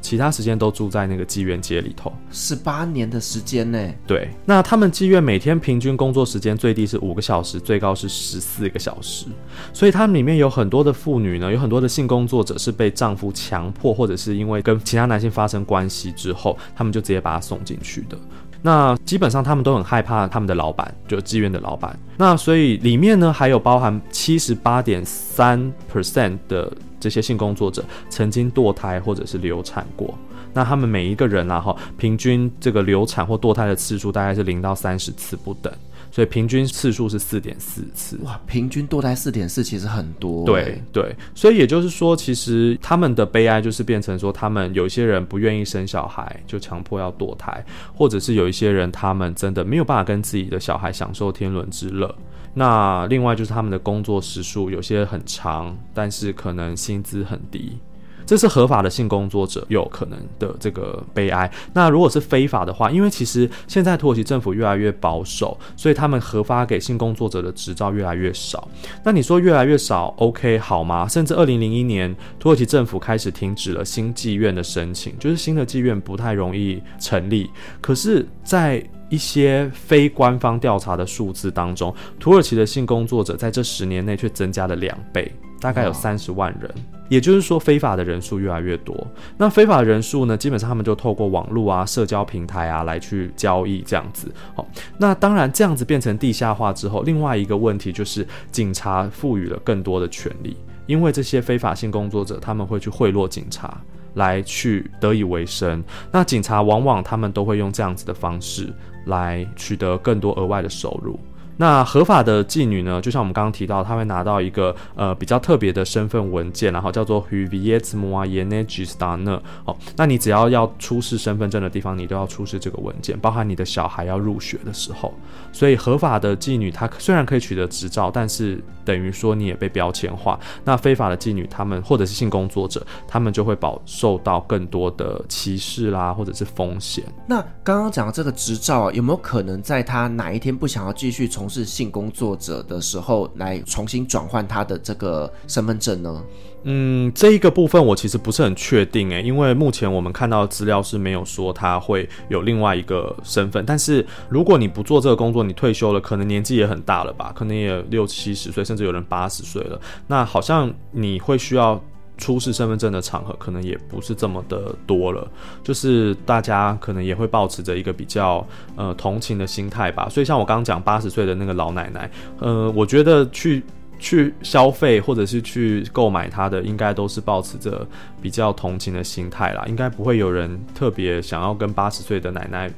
[0.00, 3.78] 其他时间都住在那个妓院街里头，十八年的时间呢？
[4.06, 9.26] 对，那他们妓院每天平均工作时间最低是五个小时，最高是十四个小时，
[9.72, 18.16] 所以他们里面有很多的妇女呢，有很多的性工作者是被丈夫强迫，或者是因为跟其他男性发生关系之后，他们就直接把他送进去的。
[18.62, 21.98] 那基本上他们都很害怕他们的老板，就妓院的老板。
[22.16, 26.70] 那所以里面呢，还有包含七十八点三 percent 的。
[27.00, 30.16] 这些性工作者曾经堕胎或者是流产过，
[30.52, 35.72] 那他们每一个人啊哈，平均这个流产或堕胎的次数大概是零到三十次不等，
[36.10, 38.18] 所以平均次数是四点四次。
[38.24, 40.44] 哇，平均堕胎四点四其实很多。
[40.44, 52.14] 对对，所以也就是说，其实他们的悲哀就是变成说，他们有一些人不愿意生小孩，就强迫要堕胎，或者是有一些人他们真的没有办法跟自己的小孩享受天伦之乐。
[52.54, 57.78] 那另外就是他们的工作时数有些很长，但是可能薪资很低，
[58.26, 61.50] 这是合法的性工作者有可能的这个悲哀。
[61.72, 68.68] 那如果是非法的话，因为其实现在土耳其政府越来越保守，所以他们核发给性工作者的执照越来越少。
[69.04, 71.08] 那你说越来越少，OK 好吗？
[71.08, 77.48] 甚至二零零一年，土耳其政府开始停止了新妓院的申请，就是新的妓院不太容易成立。
[77.80, 86.74] 可是，在一些非官方调查的数字当中，土耳其的性工作者在这十年内却增加了两倍，大概有三十万人。
[87.08, 88.96] 也就是说，非法的人数越来越多。
[89.36, 94.32] 那非法的人数呢，基本上他们就透过网络啊、社交平台啊来去交易这样子。
[94.54, 94.64] 好，
[94.96, 103.76] 那当然这样子变成地下化之后，另外一个问题就是警察赋予了更多的权利，因为这些非法性工作者他们会去贿赂警察。
[104.14, 108.68] 来去得以为生，那警察往往他们都会用这样子的方式
[109.06, 111.18] 来取得更多额外的收入。
[111.60, 119.38] 那合法的妓女呢，就像我们刚刚提到，她会拿到一个呃比较特别的身份文件，然后叫做 Hüviyet Muayenecistane。
[119.66, 125.12] 哦，那你只要要出示身份证的地方，你都要出示这个文件，包含你的小孩要入学的时候。
[125.52, 130.40] 所以合法的妓女她虽然可以取得执照，但是等于说你也被标签化。
[130.64, 137.04] 那非法的妓女她们或者是性工作者，她们就会饱受到更多的歧视啦，或者是风险。
[137.26, 146.22] 那刚刚讲的这个执照啊，有没有可能在她哪一天不想要继续从事性工作者的时候，来重新转换他的这个身份证呢？
[146.64, 153.64] 嗯，这一个部分我其实不是很确定诶，因为目前我们看到资料是没有说他会有另外一个身份。
[153.66, 157.32] 但是如果你不做这个工作，你退休了，可能年纪也很大了吧？
[157.34, 159.80] 可能也六七十岁，甚至有人八十岁了。
[160.06, 161.82] 那好像你会需要
[162.20, 165.28] 出示身份证的场合，可能也不是这么的多了。
[165.64, 168.46] 就是大家可能也会保持着一个比较
[168.76, 170.08] 呃同情的心态吧。
[170.08, 172.08] 所以像我刚刚讲八十岁的那个老奶奶，
[172.38, 173.60] 呃，我觉得去。
[174.02, 177.86] 去消费或者是去购买它的，应该都是保持着
[178.22, 182.72] 比较同情的心态啦，应该不会有人特别想要跟八十岁的奶奶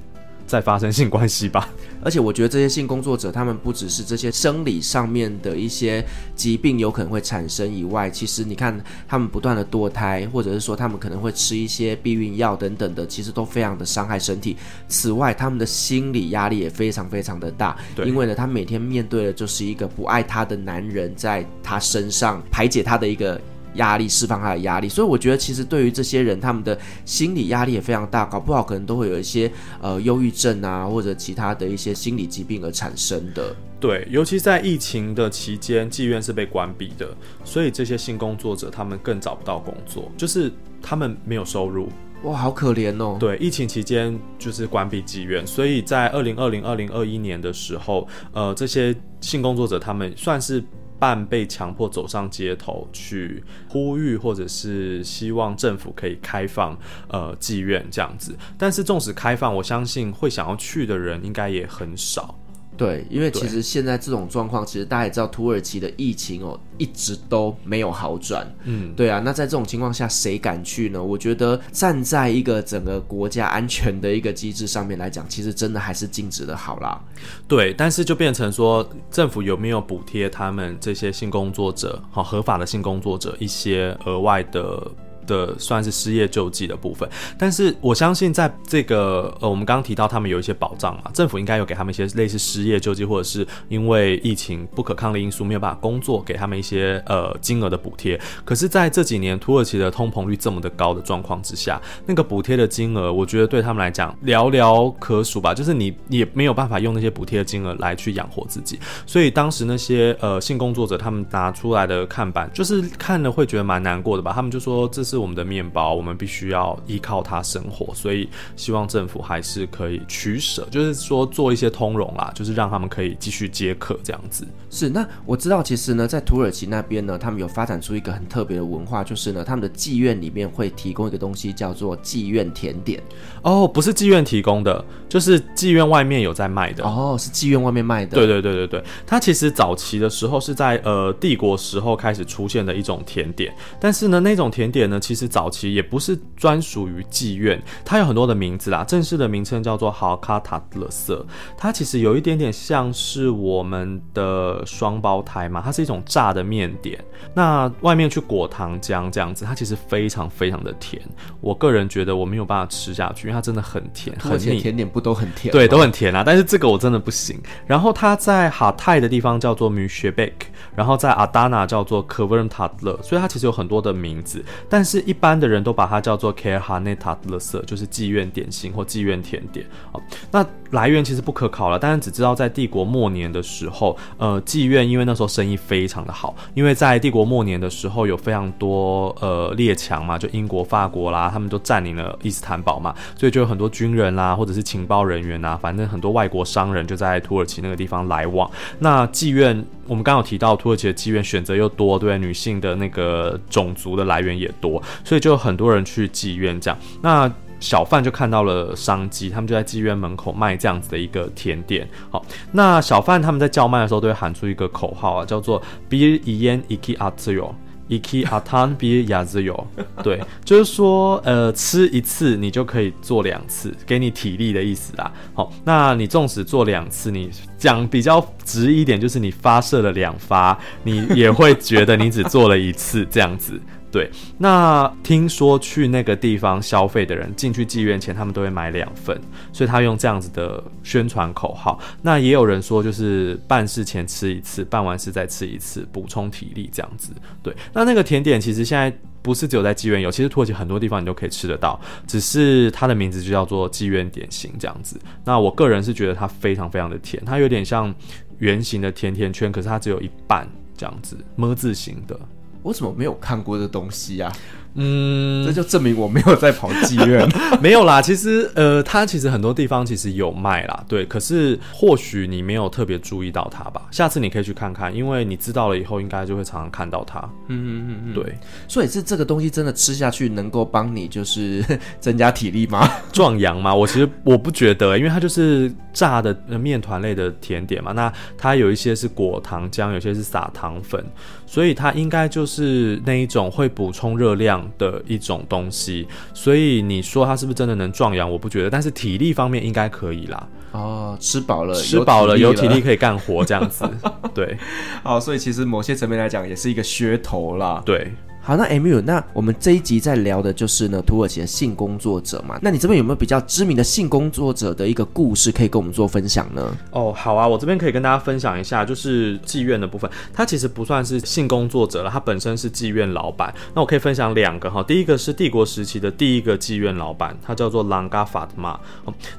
[0.46, 1.68] 再发生性关系吧？
[2.04, 14.56] 而且我觉得这些性工作者，他们不只是这些生理上面的一些疾病有可能会产生以外，其实你看他们不断的堕胎，或者是说他们可能会吃一些避孕药等等的，其实都非常的伤害身体。
[14.88, 23.40] 此外，他们的心理压力也非常非常的大，因为呢，他每天面对的就是一个不爱他的男人在他身上排解他的一个。
[23.74, 29.50] 压力释放他的压力，所以我觉得其实对于这些人，他们的心理压力也非常大，搞不好可能都会有一些
[29.80, 33.54] 呃忧郁症啊，或者其他的一些心理疾病而产生的。
[33.80, 37.08] 对，尤其在疫情的期间，妓院是被关闭的，
[37.44, 41.88] 所以这些性工作者他们更找不到工作，就是他们没有收入。
[42.24, 43.16] 哇，好可怜哦。
[43.18, 50.62] 对，疫情期间就是关闭妓院，所以在二零二零二零二一年的时候，呃，这些性工作者他们算是。
[51.02, 56.78] 半被强迫走上街头去呼吁，或者是希望政府可以开放
[57.08, 58.38] 呃妓院这样子。
[58.56, 62.38] 但是纵使开放，我相信会想要去的人应该也很少。
[62.76, 68.46] 对，因为其实现在这种状况，其实大家也知道，土耳其的疫情哦，一直都没有好转。
[68.64, 71.02] 嗯，对啊，那在这种情况下，谁敢去呢？
[71.02, 77.00] 我觉得站在一个整个国家安全的一个机制上面来讲，其实真的还是禁止的好啦。
[77.46, 84.90] 对，但是就变成说，政府有没有补贴他们这些性工作者，好合法的性工作者一些额外的？
[85.26, 87.08] 的算是失业救济的部分，
[87.38, 98.20] 但是我相信在这个呃，我们刚刚提到他们有一些保障嘛，政府应该有给他们一些类似失业救济，或者是因为疫情不可抗力因素没有办法工作，给他们一些呃金额的补贴。
[98.44, 108.78] 可是在这几年土耳其的通膨率这么的高的状况之下，那个补贴的金额，我觉得对他们来讲寥寥可数吧，就是你也没有办法用那些补贴的金额来去养活自己。
[109.06, 115.11] 所以当时那些呃性工作者他们拿出来的看板，就是看了会觉得蛮难过的吧，他们就说这是。
[115.12, 124.46] 是我们的面包，我们必须要依靠它生活，所以希望政府还是可以取舍，就是说做一些通融啦，就是让他们可以继续接客这样子。
[124.70, 133.02] 是，那我知道，其实呢，在土耳其那边呢，他们有发展出一个很特别的文化，就是呢，他们的妓院里面会提供一个东西，叫做妓院甜点。
[133.42, 136.82] 哦，不是妓院提供的，就是妓院外面有在卖的。
[136.84, 138.16] 哦，是妓院外面卖的。
[138.16, 144.98] 对对对对对，它其实早期的时候是在呃帝国时候开始出现的一种甜点，但是呢，那种甜点呢。
[145.02, 148.84] 其实早期也不是专属于妓院，它有很多的名字啦。
[148.84, 151.26] 正式的名称叫做豪卡塔勒色，
[151.58, 161.02] 它其实有一点点像是我们的双胞胎嘛，它是一种炸的面点，那外面去裹糖浆这样子，它其实非常非常的甜。
[161.40, 164.60] 我个人觉得我没有办法吃下去，因为它真的很甜，很腻。
[164.60, 165.50] 甜点不都很甜？
[165.50, 166.22] 对，都很甜啊。
[166.24, 167.36] 但是这个我真的不行。
[167.66, 170.46] 然后它在哈泰的地方叫做米雪贝克，
[170.76, 174.91] 然后在阿达纳叫做科文塔勒，所以它其实有很多的名字，但是。
[174.92, 179.64] 是一般的人都把它叫做 Kerhaneta 垃圾，就是妓院点心或妓院甜点。
[179.92, 198.50] 哦，那来源其实不可考了，但是只知道在帝国末年的时候，呃，妓院因为那时候生意非常的好，因为在帝国末年的时候有非常多呃列强嘛，就英国、法国啦，他们都占领了伊斯坦堡嘛，所以就有很多军人啦，或者是情报人员呐，反正很多外国商人就在土耳其那个地方来往。
[198.78, 204.81] 那妓院，我们刚刚有提到土耳其的妓院选择又多，对，女性的那个种族的来源也多。
[205.04, 207.30] 所以就有很多人去妓院这样，那
[207.60, 211.88] 小贩就看到了商机，他们就在妓院门口卖这样子的一个甜点。
[212.10, 219.64] 好，那小贩他们在叫卖的时候都会喊出一个口号啊，叫做 “Bir yiyen iki atıyor”，iki atan bir yazıyor。
[220.02, 225.12] 对，就是说呃吃一次你就可以做两次，给你体力的意思啦。
[225.32, 233.60] 好，那你纵使做两次，你讲比较直一点，就是你发射了两发，你也会觉得你只做了一次这样子。
[233.92, 239.20] 对，那听说去那个地方消费的人进去妓院前，他们都会买两份，
[239.52, 241.78] 所以他用这样子的宣传口号。
[242.00, 247.12] 那也有人说，就是办事前吃一次，办完事再吃一次，补充体力这样子。
[247.42, 248.90] 对，那那个甜点其实现在
[249.20, 254.98] 不是只有在妓院有，其实土耳其很多地方你都可以吃得到，只是它的名字就叫做妓院点心这样子。
[255.24, 257.94] 那我个人是觉得它非常非常的甜，它有点像。
[258.38, 262.18] 圆形的甜甜圈，可是它只有一半这样子，么字形的。
[262.62, 264.32] 我怎么没有看过这东西呀、
[264.74, 267.28] 嗯，这就证明我没有在跑妓院。
[267.60, 271.04] 没有啦，其实呃，它其实很多地方其实有卖啦，对。
[271.06, 273.82] 可是或许你没有特别注意到它吧？
[273.90, 277.18] 下次你可以去看看，因为你知道了以后，应该就会常常看到它。
[277.48, 278.38] 嗯嗯嗯嗯，对。
[278.66, 281.64] 所以是这个东西真的吃下去能够帮你就是
[282.00, 282.88] 增加体力吗？
[283.12, 283.74] 壮阳吗？
[283.74, 287.92] 我其实我不觉得，因为它就是炸的面团类的甜点嘛。
[287.92, 291.04] 那它有一些是果糖浆，有些是撒糖粉，
[291.46, 298.30] 所以它应该就是那一种会补充热量的一种东西，所以你说它是不是真的能壮阳？
[298.30, 300.48] 我不觉得，但是体力方面应该可以啦。
[300.72, 303.88] 哦，吃饱了，吃饱了，有体力可以干活，这样子。
[304.34, 304.56] 对，
[305.02, 307.82] 好，所以其实某些层面来讲，也是一个噱头啦。
[307.84, 308.12] 对。
[308.44, 312.58] 好，那 Emil，那我们这一集在聊的就是呢，土耳其的性工作者嘛。
[312.60, 316.76] 那你这边有没有比较知名的性工作者的一个故事可以跟我们做分享呢？
[316.90, 323.54] 哦，好啊，我这边可以跟大家分享一下，就是妓院的部分，他其实不算是性工作者了，他本身是妓院老板。
[323.74, 328.76] 那我可以分享两个哈，第一个是帝国时期的第一个妓院老板，他叫做朗嘎法特玛。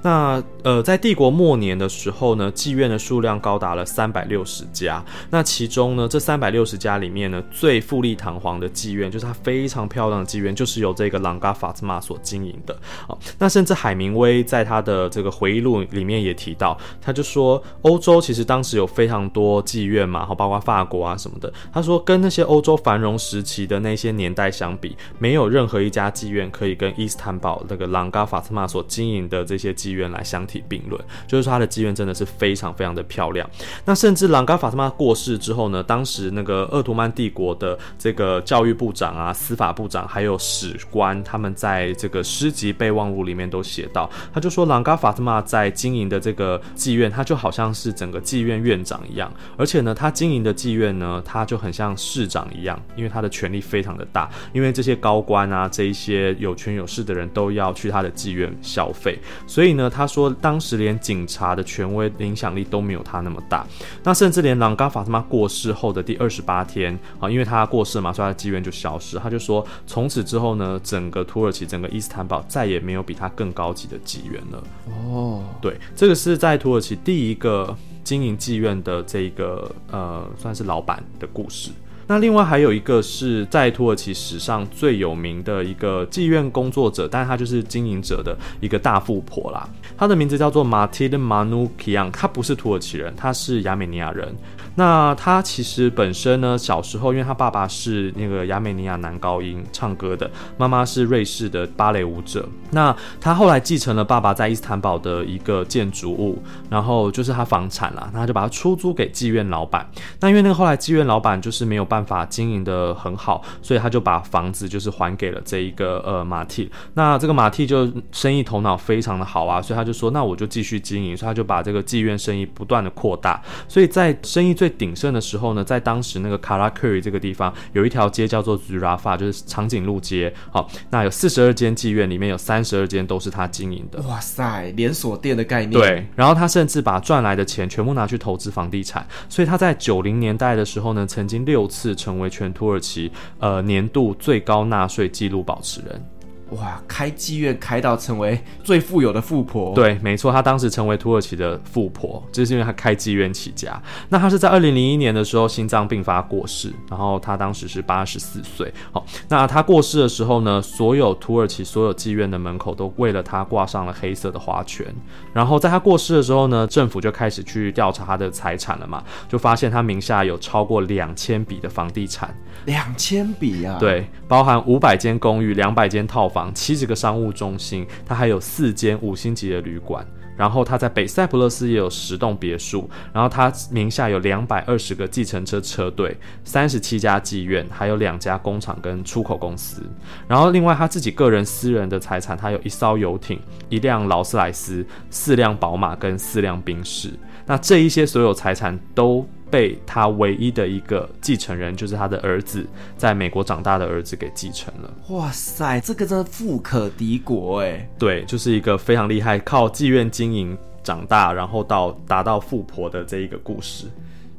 [0.01, 5.03] 那呃，在帝国末年的时候呢，妓院的数量高达了三百六十家。
[5.29, 12.77] 那其中呢，这三百六十家里面呢，最富丽堂皇的妓院就是它非常漂亮的妓院，就是由这个朗嘎法兹玛所经营的。
[13.07, 21.51] 哦，那甚至海明威在他的这个回忆录里面也提到，他就说欧洲其实当时有非常多妓院嘛，好，包括法国啊什么的。
[21.71, 31.01] 他说跟那些欧洲繁荣时期的那些年代相比，没有任何一家妓院可以跟伊斯坦堡那个朗嘎法特玛所经营的这些妓院来相提并论。
[31.27, 33.49] 就是说他的妓院真的是非常非常的漂亮。
[33.85, 59.17] 那甚至朗嘎法特玛过世之后呢，当时那个奥图曼帝国的这个教育部部长啊、司法部长还有史官，他们在这个诗集备忘录里面都写到，他就说朗嘎法特玛在经营的这个妓院，他就好像是整个妓院院长一样，而且呢，他经营的妓院呢，他就很像市长一样，因为他的权力非常的大，因为这些高官啊，这一些有权有势的人都要去他的妓院消费，
[59.47, 63.65] 所以呢，他说当时连警察的权威影响力都没有他那么大，
[64.03, 69.17] 那甚至连朗嘎法特玛过世后的第二十八天啊，因为他过世嘛，所以他的妓院就消失。
[69.17, 74.63] 他就说，从此之后呢，整个土耳其，整个伊斯坦堡再也没有比他更高级的妓院了。
[74.87, 81.69] 哦，对，这个是在土耳其第一个经营妓院的这个呃，算是老板的故事。
[82.05, 89.67] 那另外还有一个是在土耳其史上最有名的一个妓院工作者，但是他就是经营者的一个大富婆啦。
[89.95, 94.35] 他的名字叫做 Matilde Manoukian，他不是土耳其人，他是亚美尼亚人。
[94.75, 102.47] 那他其实本身呢，小时候因为他爸爸是那个亚美尼亚男高音唱歌的，妈妈是瑞士的芭蕾舞者。
[102.71, 109.87] 那他后来继承了爸爸在伊斯坦堡的一个建筑物，然后就是他房产啦，那他就把它出租给妓院老板。
[110.19, 116.69] 那因为那个后来妓院老板就是没有办法经营得很好，所以他就把房子就是还给了这一个呃马蒂。
[116.95, 123.39] 那这个马蒂就生意头脑非常的好啊，所以他就说那我就继续经营，所以他就把这个妓院生意不断的扩大。
[123.67, 130.33] 所以在生意最鼎盛的时候呢，在当时那个卡拉克里这个地方有一条街叫做 Zurafa，就是长颈鹿街。
[130.51, 134.01] 好，那有四十二间妓院，里面有三十二间都是他经营的。
[134.01, 135.71] 哇塞，连锁店的概念。
[135.71, 141.93] 对，然后他甚至把赚来的钱全部拿去投资房地产，所以他在九零年代的时候呢，曾经六次。
[142.03, 143.09] 成为全土耳其
[143.39, 146.05] 呃年度最高纳税纪录保持人。
[146.53, 149.73] 哇，开妓院开到成为最富有的富婆。
[149.73, 153.81] 对，没错，她当时成为土耳其的富婆，就是因为她开妓院起家。
[154.09, 158.71] 那她是在二零零一年的时候心脏病发过世，然后她当时是八十四岁。
[158.91, 164.85] 好，那她过世的时候呢，所有土耳其所有妓院的门口都为了她挂上了黑色的花圈。
[165.33, 172.35] 然后在她过世的时候呢，政府就开始去调查她的财产了嘛，就发现她名下有超过两千笔的房地产。
[172.65, 173.77] 两千笔啊？
[173.79, 176.42] 对，包含五百间公寓、两百间套房。
[176.51, 180.03] 七十个商务中心，他还有四间五星级的旅馆，
[180.35, 189.83] 然后他在北塞浦路斯也有十栋别墅，然后他名下有两百二十个计程车车队，三十七家妓院，还有两家工厂跟出口公司，
[190.27, 193.39] 然后另外他自己个人私人的财产，他有一艘游艇，
[193.69, 197.11] 一辆劳斯莱斯，四辆宝马跟四辆宾士，
[197.45, 199.27] 那这一些所有财产都。
[199.53, 202.65] 被他唯一的一个继承人，就是他的儿子，
[202.97, 204.91] 在美国长大的儿子给继承了。
[205.09, 207.87] 哇塞，这个真的富可敌国哎！
[207.99, 213.85] 对，就是一个非常厉害，靠妓院经营长大，然后到达到富婆的这一个故事。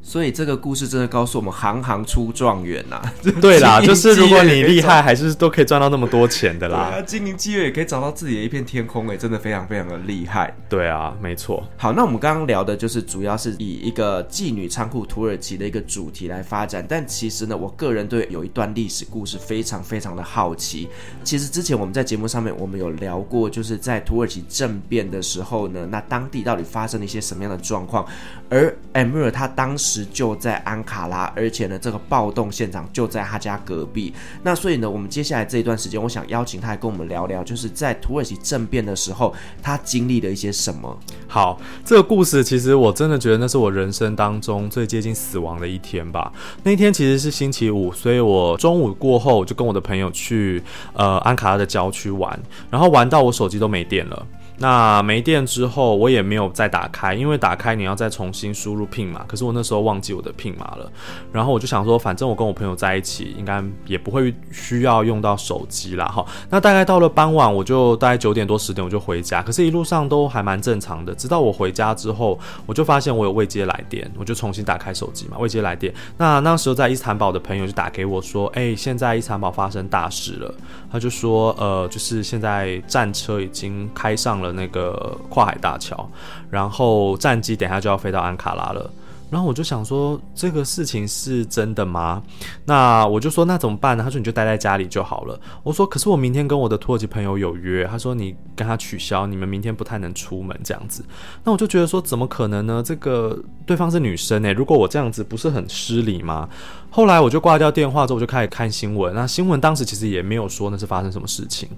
[0.06, 3.00] 所以这个故事真的告诉我们，行行出状元呐。
[3.40, 6.90] 对啦，就是如果你厉害，还是都可以赚到那么多钱的啦。
[6.92, 10.54] 对啊，经营机会也可以找到自己的一片天空，哎，真的非常非常的厉害。
[10.68, 11.66] 对啊，没错。
[11.78, 20.86] 好，那我们刚刚聊的就是主要是以一个妓女仓库土耳其的一个主题来发展，但其实呢，我个人对有一段历史故事非常非常的好奇。
[21.24, 28.06] 其实之前我们在节目上面我们有聊过，就是在土耳其政变的时候呢，那当地到底发生了一些什么样的状况，
[28.50, 29.93] 而 Emir 他当时。
[30.06, 34.14] 就在安卡拉，而且呢，这个暴动现场就在他家隔壁。
[34.42, 40.98] 那所以呢，我们接下来这一段时间，我想邀请他来跟我们聊聊，就是在土耳其政变的时候，他经历了一些什么。
[41.28, 46.32] 好，这个故事其实我真的觉得那是我人生当中最接近死亡的一天吧。
[46.62, 50.62] 那天其实是星期五，所以我中午过后就跟我的朋友去
[50.94, 52.40] 呃安卡拉的郊区玩，
[52.70, 54.26] 然后玩到我手机都没电了。
[54.58, 60.90] 那没电之后，我也没有再打开，因为打开你要再重新输入 PIN 码，可是我那时候忘记我的 PIN 码了。
[61.32, 66.06] 然后我就想说，反正我跟我朋友在一起，应该也不会需要用到手机啦。
[66.06, 66.24] 哈。
[66.48, 71.12] 那大概到了傍晚，我就大概九点多十点我就回家，可是一路上都还蛮正常的。
[71.14, 75.92] 直到我回家之后，我就发现我有未接来电，我就重新打开手机嘛，未接来电。
[76.16, 80.54] 那那时候在伊斯坦堡的朋友就打给我说，哎、现在伊斯坦堡发生大事了。
[80.94, 84.52] 他就说，呃，就是现在战车已经开上了。
[84.52, 86.08] 那个跨海大桥，
[86.48, 88.88] 然后战机等下就要飞到安卡拉了。
[89.34, 92.22] 然后我就想说，这个事情是真的吗？
[92.64, 94.04] 那我就说，那怎么办呢？
[94.04, 95.36] 他说，你就待在家里就好了。
[95.64, 97.84] 我说，可是我明天跟我的土耳其朋友有约。
[97.84, 101.04] 他说，你跟他取消，你们明天不太能出门这样子。
[101.42, 102.80] 那我就觉得说，怎么可能呢？
[102.86, 106.48] 这个对方是女生诶，如果我这样子不是很失礼吗？
[106.90, 109.12] 后来我就挂掉电话之后，我就开始看新闻。
[109.16, 111.68] 那新闻当时其实也没有说那是发生什么事情。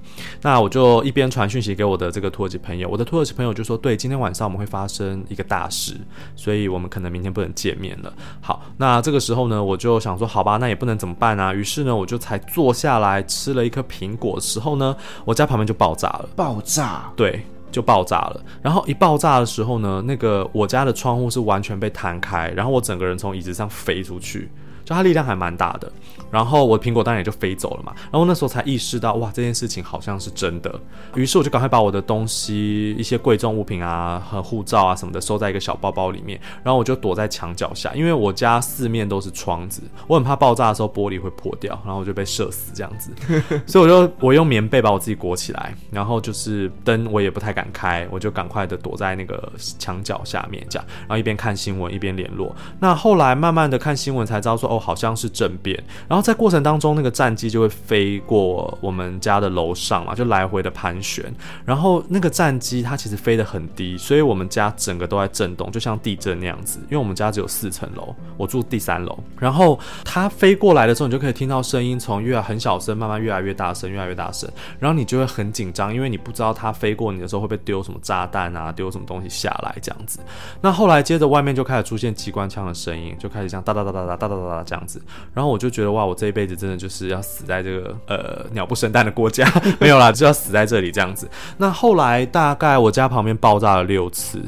[0.42, 5.96] 那我就一边传讯息给我的这个土耳其朋友，我的土耳其朋友就说：“对，今天晚上我们会发生一个大事，
[6.34, 16.28] 所以我们可能明天不能见面了。”好，那这个时候呢，我就想说：“好吧，那也不能怎么办啊？”于是呢，我就才坐下来吃了一颗苹果的时候呢，我家旁边就爆炸了。
[16.36, 17.10] 爆炸？
[17.16, 18.40] 对，就爆炸了。
[18.62, 24.50] 然后一爆炸的时候呢，那个我家的窗户是完全被弹开，然后我整个人从椅子上飞出去。
[24.86, 25.90] 就它力量还蛮大的，
[26.30, 27.92] 然后我的苹果当然也就飞走了嘛。
[28.04, 30.72] 然后那时候才意识到，哇，这件事情好像是真的。
[31.16, 36.40] 于是我就赶快把我的东西，一些贵重物品啊和护照啊什么的收在一个小包包里面。
[36.62, 43.10] 然后我就躲在墙角下，因为我家四面都是窗子，我很怕爆炸的时候玻璃会破掉，然后我就被射死这样子。
[43.66, 52.54] 所以我就我用棉被把我自己裹起来，然后就是灯我也不太敢开，我就赶快的躲在那个墙角下面这样，然后一边看新闻一边联络。
[52.78, 54.75] 那后来慢慢的看新闻才知道说，哦。
[54.78, 61.24] 好像是政变，然后在过程当中，那个战机就会飞过我们家的楼上嘛，就来回的盘旋。
[61.64, 66.78] 然后那个战机它其实飞得很低，所以我们家整个都在震动，就像地震那样子。
[66.84, 69.18] 因为我们家只有四层楼，我住第三楼。
[69.38, 74.50] 然后它飞过来的时候，你就可以听到声音从越很小声，慢慢越来越大声，越来越大声。
[74.78, 80.20] 然后你就会很紧张，因为你不知道它飞过你的时候会不会丢什么炸弹啊，丢什么东西下来这样子。
[80.60, 85.00] 那后来接着外面就开始出现机关枪的声音，就开始像哒哒哒哒哒哒哒哒这样子，
[85.32, 89.50] 然后我就觉得哇，我这一辈子真的就是要死在这个呃鸟不生蛋的国家，
[89.80, 91.26] 没有啦，就要死在这里这样子。
[91.56, 94.42] 那后来大概我家旁边爆炸了六次。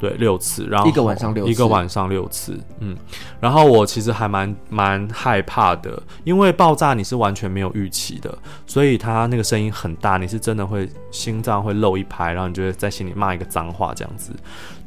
[0.00, 2.96] 对，六次，然后一个晚上六次，一个晚上六次，嗯，
[3.40, 8.32] 然后我其实还蛮蛮害怕的，因为爆炸你是完全没有预期的，
[8.64, 14.30] 所以它那个声音很大，你是真的会心脏会漏一拍，然后你就会在心里骂一个脏话这样子。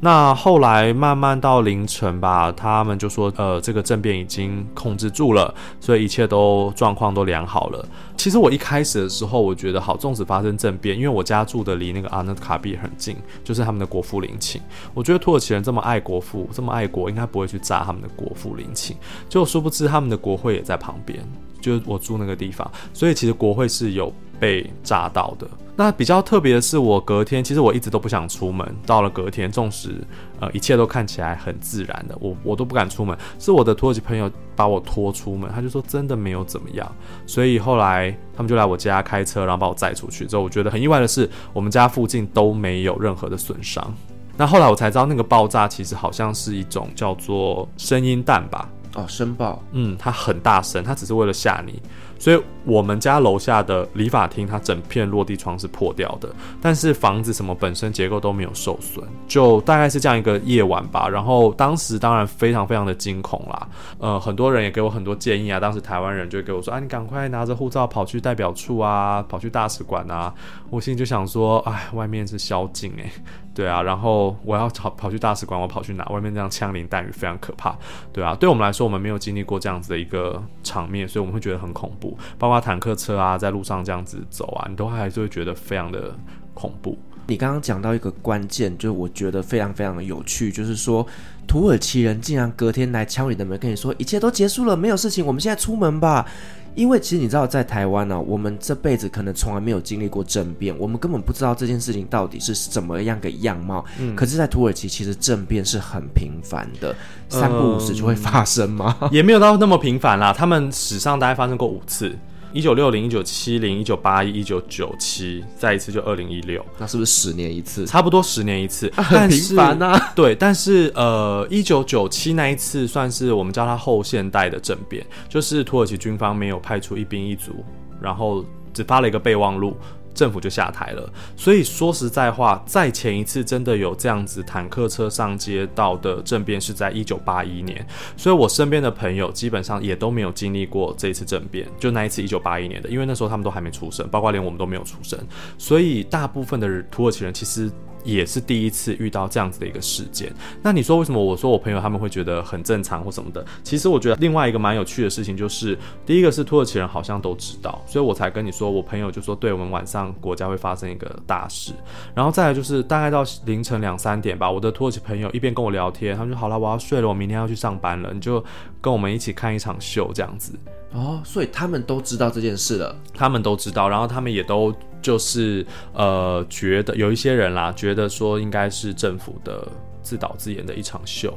[0.04, 7.86] 那后来慢慢到凌晨吧，他们就说，呃，这个政变已经控制住了，所以一切都状况都良好了。
[8.16, 14.60] 其实我一开始的时候，我觉得好，纵使发生政变，因为我家住的离那个阿纳卡比很近，就是他们的国父陵寝。
[14.92, 18.96] 我觉得土耳其人这么爱国父，这么爱国，应该不会去炸他们的国父陵寝。
[19.28, 21.20] 就殊不知他们的国会也在旁边，
[21.60, 24.12] 就是我住那个地方，所以其实国会是有
[24.42, 25.46] 被炸到的。
[25.76, 28.76] 那比较特别的是，我隔天其实我一直都不想出门。
[28.84, 30.04] 到了隔天，纵使
[30.40, 33.16] 呃一切都看起来很自然的，我我都不敢出门。
[33.38, 36.92] 是我的土耳其朋友把我拖出门，他就说真的没有怎么样。
[37.24, 40.26] 所以后来他们就来我家开车，然后把我载出去。
[40.26, 43.94] 之后我觉得很意外的是，我们家附近都没有任何的损伤。
[44.36, 48.68] 那后来我才知道，那个爆炸其实好像是一种叫做声音弹吧？
[48.94, 49.62] 哦，声爆。
[49.72, 51.80] 嗯，它很大声，它只是为了吓你。
[52.22, 61.08] 所以我们家楼下的理发厅，它整片落地窗是破掉的，但是房子什么本身结构都没有受损，就大概是这样一个夜晚吧。
[61.08, 63.66] 然后当时当然非常非常的惊恐啦，
[63.98, 65.58] 呃，很多人也给我很多建议啊。
[65.58, 70.32] 当时台湾人就给我说啊，你赶快拿着护照跑去代表处啊，跑去大使馆啊。
[70.70, 73.10] 我心里就想说，哎，外面是宵禁诶。
[73.54, 76.04] 对啊，然后我要跑跑去大使馆，我跑去哪？
[76.06, 77.76] 外面这样枪林弹雨，非常可怕。
[78.12, 82.16] 对啊，对我们来说，我们没有经历过这样子的一个场面，所以我们会觉得很恐怖。
[82.38, 86.14] 包括坦克车啊，在路上这样子走啊，你都还是会觉得非常的
[86.54, 86.96] 恐怖。
[87.26, 91.06] 你刚刚讲到一个关键，就是我觉得非常非常的有趣，就是说
[91.46, 96.26] 土耳其人竟然隔天来敲你的门，跟你说一切都结束了，没有事情，我们现在出门吧。
[96.74, 103.84] 因为其实你知道，在台湾呢、啊，我们这辈子可能从来没有经历过政变，我们根本不知道这件事情到底是怎么样个样貌。
[103.98, 106.94] 嗯，可是，在土耳其，其实政变是很频繁的，
[107.28, 108.96] 三不五时就会发生吗？
[109.00, 112.16] 嗯、也没有到那么频繁啦，他们史上大概发生过五次。
[112.52, 117.86] 一九六零、一九七零、一九八一、一九九七，再一次就二零一六，那是不是十年一次？
[117.86, 119.98] 差不多十年一次， 啊、很频繁啊。
[120.14, 127.64] 对，但是呃，一九九七那一次算是我们叫它后现代的政变，就是土耳其军方没有派出一兵一卒，
[128.00, 128.44] 然后
[128.74, 129.76] 只发了一个备忘录。
[130.14, 137.86] 政府就下台了，所以说实在话，在前一次真的有这样子坦克车上街道的政变是在一九八一年，
[138.16, 145.18] 所以我身边的朋友基本上也都没有经历过这次政变，就那一次一九八一年的，因为那时候他们都还没出生，包括连我们都没有出生，
[145.58, 147.70] 所以大部分的土耳其人其实。
[148.04, 150.32] 也是第一次遇到这样子的一个事件。
[150.62, 153.44] 那你说为什么我说我朋友他们会觉得很正常或什么的？
[153.62, 161.72] 其实我觉得另外一个蛮有趣的事情就是，第一个是土耳其人好像都知道，所以我才跟你说，我朋友就说，对我们晚上国家会发生一个大事。
[162.14, 168.42] 然后再来就是大概到凌晨两三点吧，我的土耳其朋友一边跟我聊天，他们说好了，我要睡了，我明天要去上班了，你就
[168.82, 170.52] 跟我们一起看一场秀这样子。
[170.92, 174.70] 哦，所以他们都知道这件事了，他们都知道，然后他们也都
[175.00, 175.64] 就是
[175.94, 179.66] 呃觉得有一些人啦，觉得说应该是政府的
[180.02, 181.32] 自导自演的一场秀。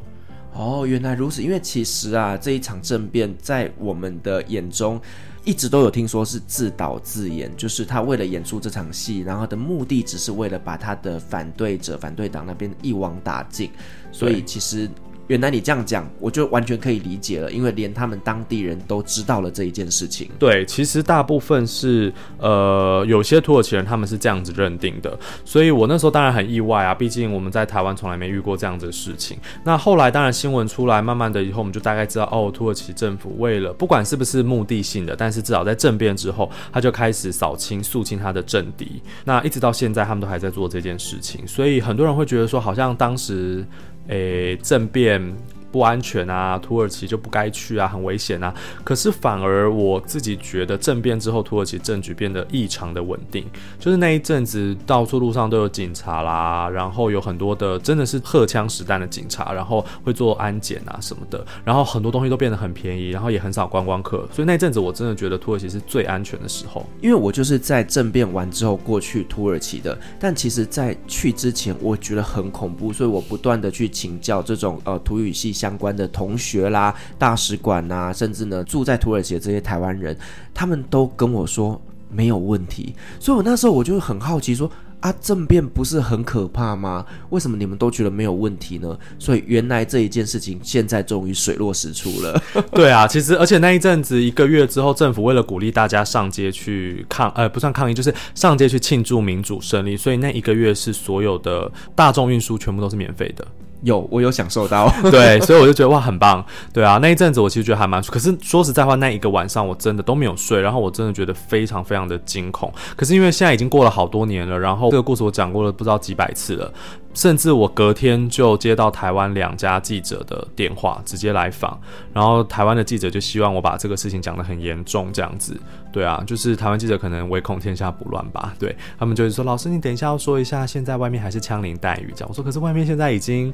[0.51, 4.99] 哦，原来如此，因为其实啊这一场政变在我们的眼中
[5.45, 13.71] 一直都有听说是自导自演，就是他为了演出这场戏，然后的目的只是为了把他的反对者、反对党那边一网打尽，
[14.11, 14.89] 所以其实。
[15.27, 20.29] 原来你这样讲，我就完全可以理解了，因为连他们当地人都知道了这一件事情。
[20.37, 29.37] 对，其实大部分是呃，有些土耳其人他们是这样子认定的，所以我那时候当然很意外啊，毕竟我们在台湾从来没遇过这样子的事情。
[29.63, 39.01] 那后来当然新闻出来，慢慢的以后我们就大概知道，哦，土耳其政府为了不管是不是目的性的，但是至少在政变之后，他就开始扫清肃清他的政敌。
[39.23, 43.65] 那一直到现在，他们都还在做这件事情，所以很多人会觉得说，好像当时。
[44.07, 45.35] 诶，政变。
[45.75, 48.55] 不安全啊，土耳其就不该去啊，很危险啊。
[48.81, 53.43] 可是反而我自己觉得政变之后，土耳其政局变得异常的稳定。
[53.77, 61.45] 就是那一阵子，到处路上都有警察啦，然后有很多的真的是荷枪实弹的警察，然后会做安检啊什么的。
[61.65, 64.25] 然后很多东西都变得很便宜，然后也很少观光客。
[64.31, 66.85] 所以那阵子我真的觉得土耳其是最安全的时候。
[67.01, 80.17] 因为我就是在政变完之后过去土耳其的，但其实在去之前我觉得很恐怖，所以我不断的去请教这种呃土语系相关的同学啦，大使馆呐，甚至呢住在土耳其的这些台湾人，
[80.53, 84.69] 他们都跟我说没有问题，所以我那时候我就很好奇说
[85.01, 87.05] 啊，政变不是很可怕吗？
[87.29, 88.97] 为什么你们都觉得没有问题呢？
[89.19, 92.41] 所以原来这一件事情现在终于水落石出了。
[92.71, 103.45] 对啊，其实而且那一阵子一个月之后，政府为了鼓励大家上街去抗，呃，不算抗议，就是上街去庆祝民主胜利，所以那一个月是所有的大众运输全部都是免费的。
[103.85, 112.73] 有，我有享受到， 对，所以我就觉得哇，很棒，对啊，那一阵子我其实觉得还蛮，可是说实在话，那一个晚上我真的都没有睡，然后我真的觉得非常非常的惊恐。
[112.97, 116.73] 可是因为现在已经过了好多年了，然后这个故事我讲过了不知道几百次了。
[117.15, 121.79] 甚至我隔天就接到台湾两家记者的电话，直接来访，
[122.13, 125.57] 然后台湾的记者就希望我把这个事情讲得很严重，这样子，
[125.93, 133.51] 对啊，就是台湾记者可能唯恐天下不乱吧，对，他们就是说，老师你等一下要说一下，现在外面还是枪林弹雨，这样，我说可是外面现在已经，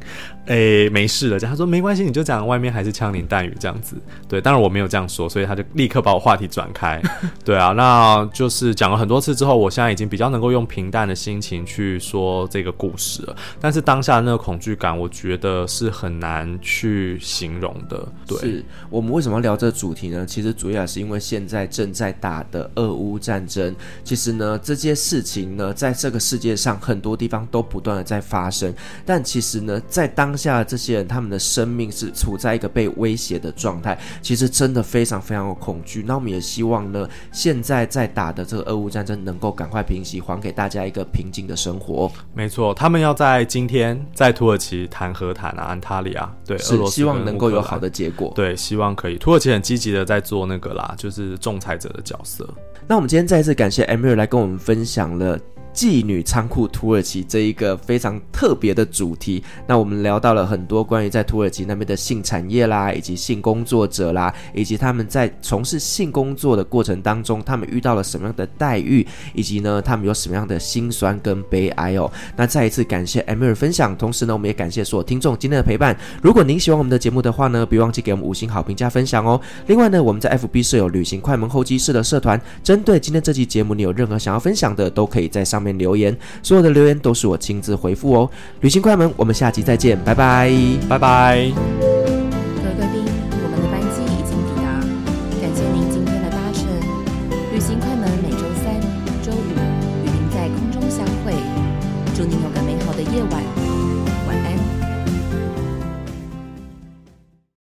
[0.48, 3.96] 诶、没事了，这样，他说没关系，你就讲外面还是枪林弹雨这样子，
[4.28, 7.00] 对，当然我没有这样说，所以他就立刻把我话题转开，
[7.46, 13.36] 对啊，那就是讲了很多次之后，我现在已经比较能够用平淡的心情去说这个故事了。
[13.60, 18.08] 但是当下那个恐惧感，我觉得是很难去形容的。
[18.28, 20.26] 对，是我们为什么要聊这个主题呢？
[20.26, 23.76] 其实主要是因为现在正在打的俄乌战争。
[24.04, 28.74] 其实呢，这些事情呢，在这个世界上很多地方都不断的在发生。
[29.06, 33.98] 但其实呢，在当下这些人，他们的生命是处在一个被威胁的状态。
[34.22, 36.04] 其实真的非常非常的恐惧。
[36.06, 42.12] 那我们也希望呢，现在在打的这个俄乌战争能够赶快平息，还给大家一个平静的生活。
[42.34, 48.32] 没错，他们要在今天在土耳其谈和谈啊，安塔利亚，对，是希望能够有好的结果。
[48.36, 49.18] 对，希望可以。
[49.18, 52.48] 土耳其很积极的在做那个啦，就是仲裁者的角色。
[52.88, 55.40] 那我们今天再一次感谢 Emir 来跟我们分享了。
[55.74, 72.12] 妓女仓库土耳其这一个非常特别的主题，那我们聊到了很多关于在土耳其那边的性产业啦，以及性工作者啦，以及他们在从事性工作的过程当中，他们遇到了什么样的待遇，以及呢，他们有什么样的辛酸跟悲哀哦。
[72.36, 75.98] 那再一次感谢 Amir 分享，同时呢，我们也感谢所有听众今天的陪伴。
[76.22, 79.40] 如果您喜欢我们的节目的话呢，别忘记给我们五星好评加分享哦。
[79.68, 88.30] 另外呢，我们在 FB 设有旅行快门候机室的社团，针对今天这期节目，你有任何想要分享的，都可以在上面留言，所有的留言都是我亲自回复哦。
[88.62, 90.52] 旅行快门，我们下集再见，拜拜，
[90.90, 91.91] 拜拜。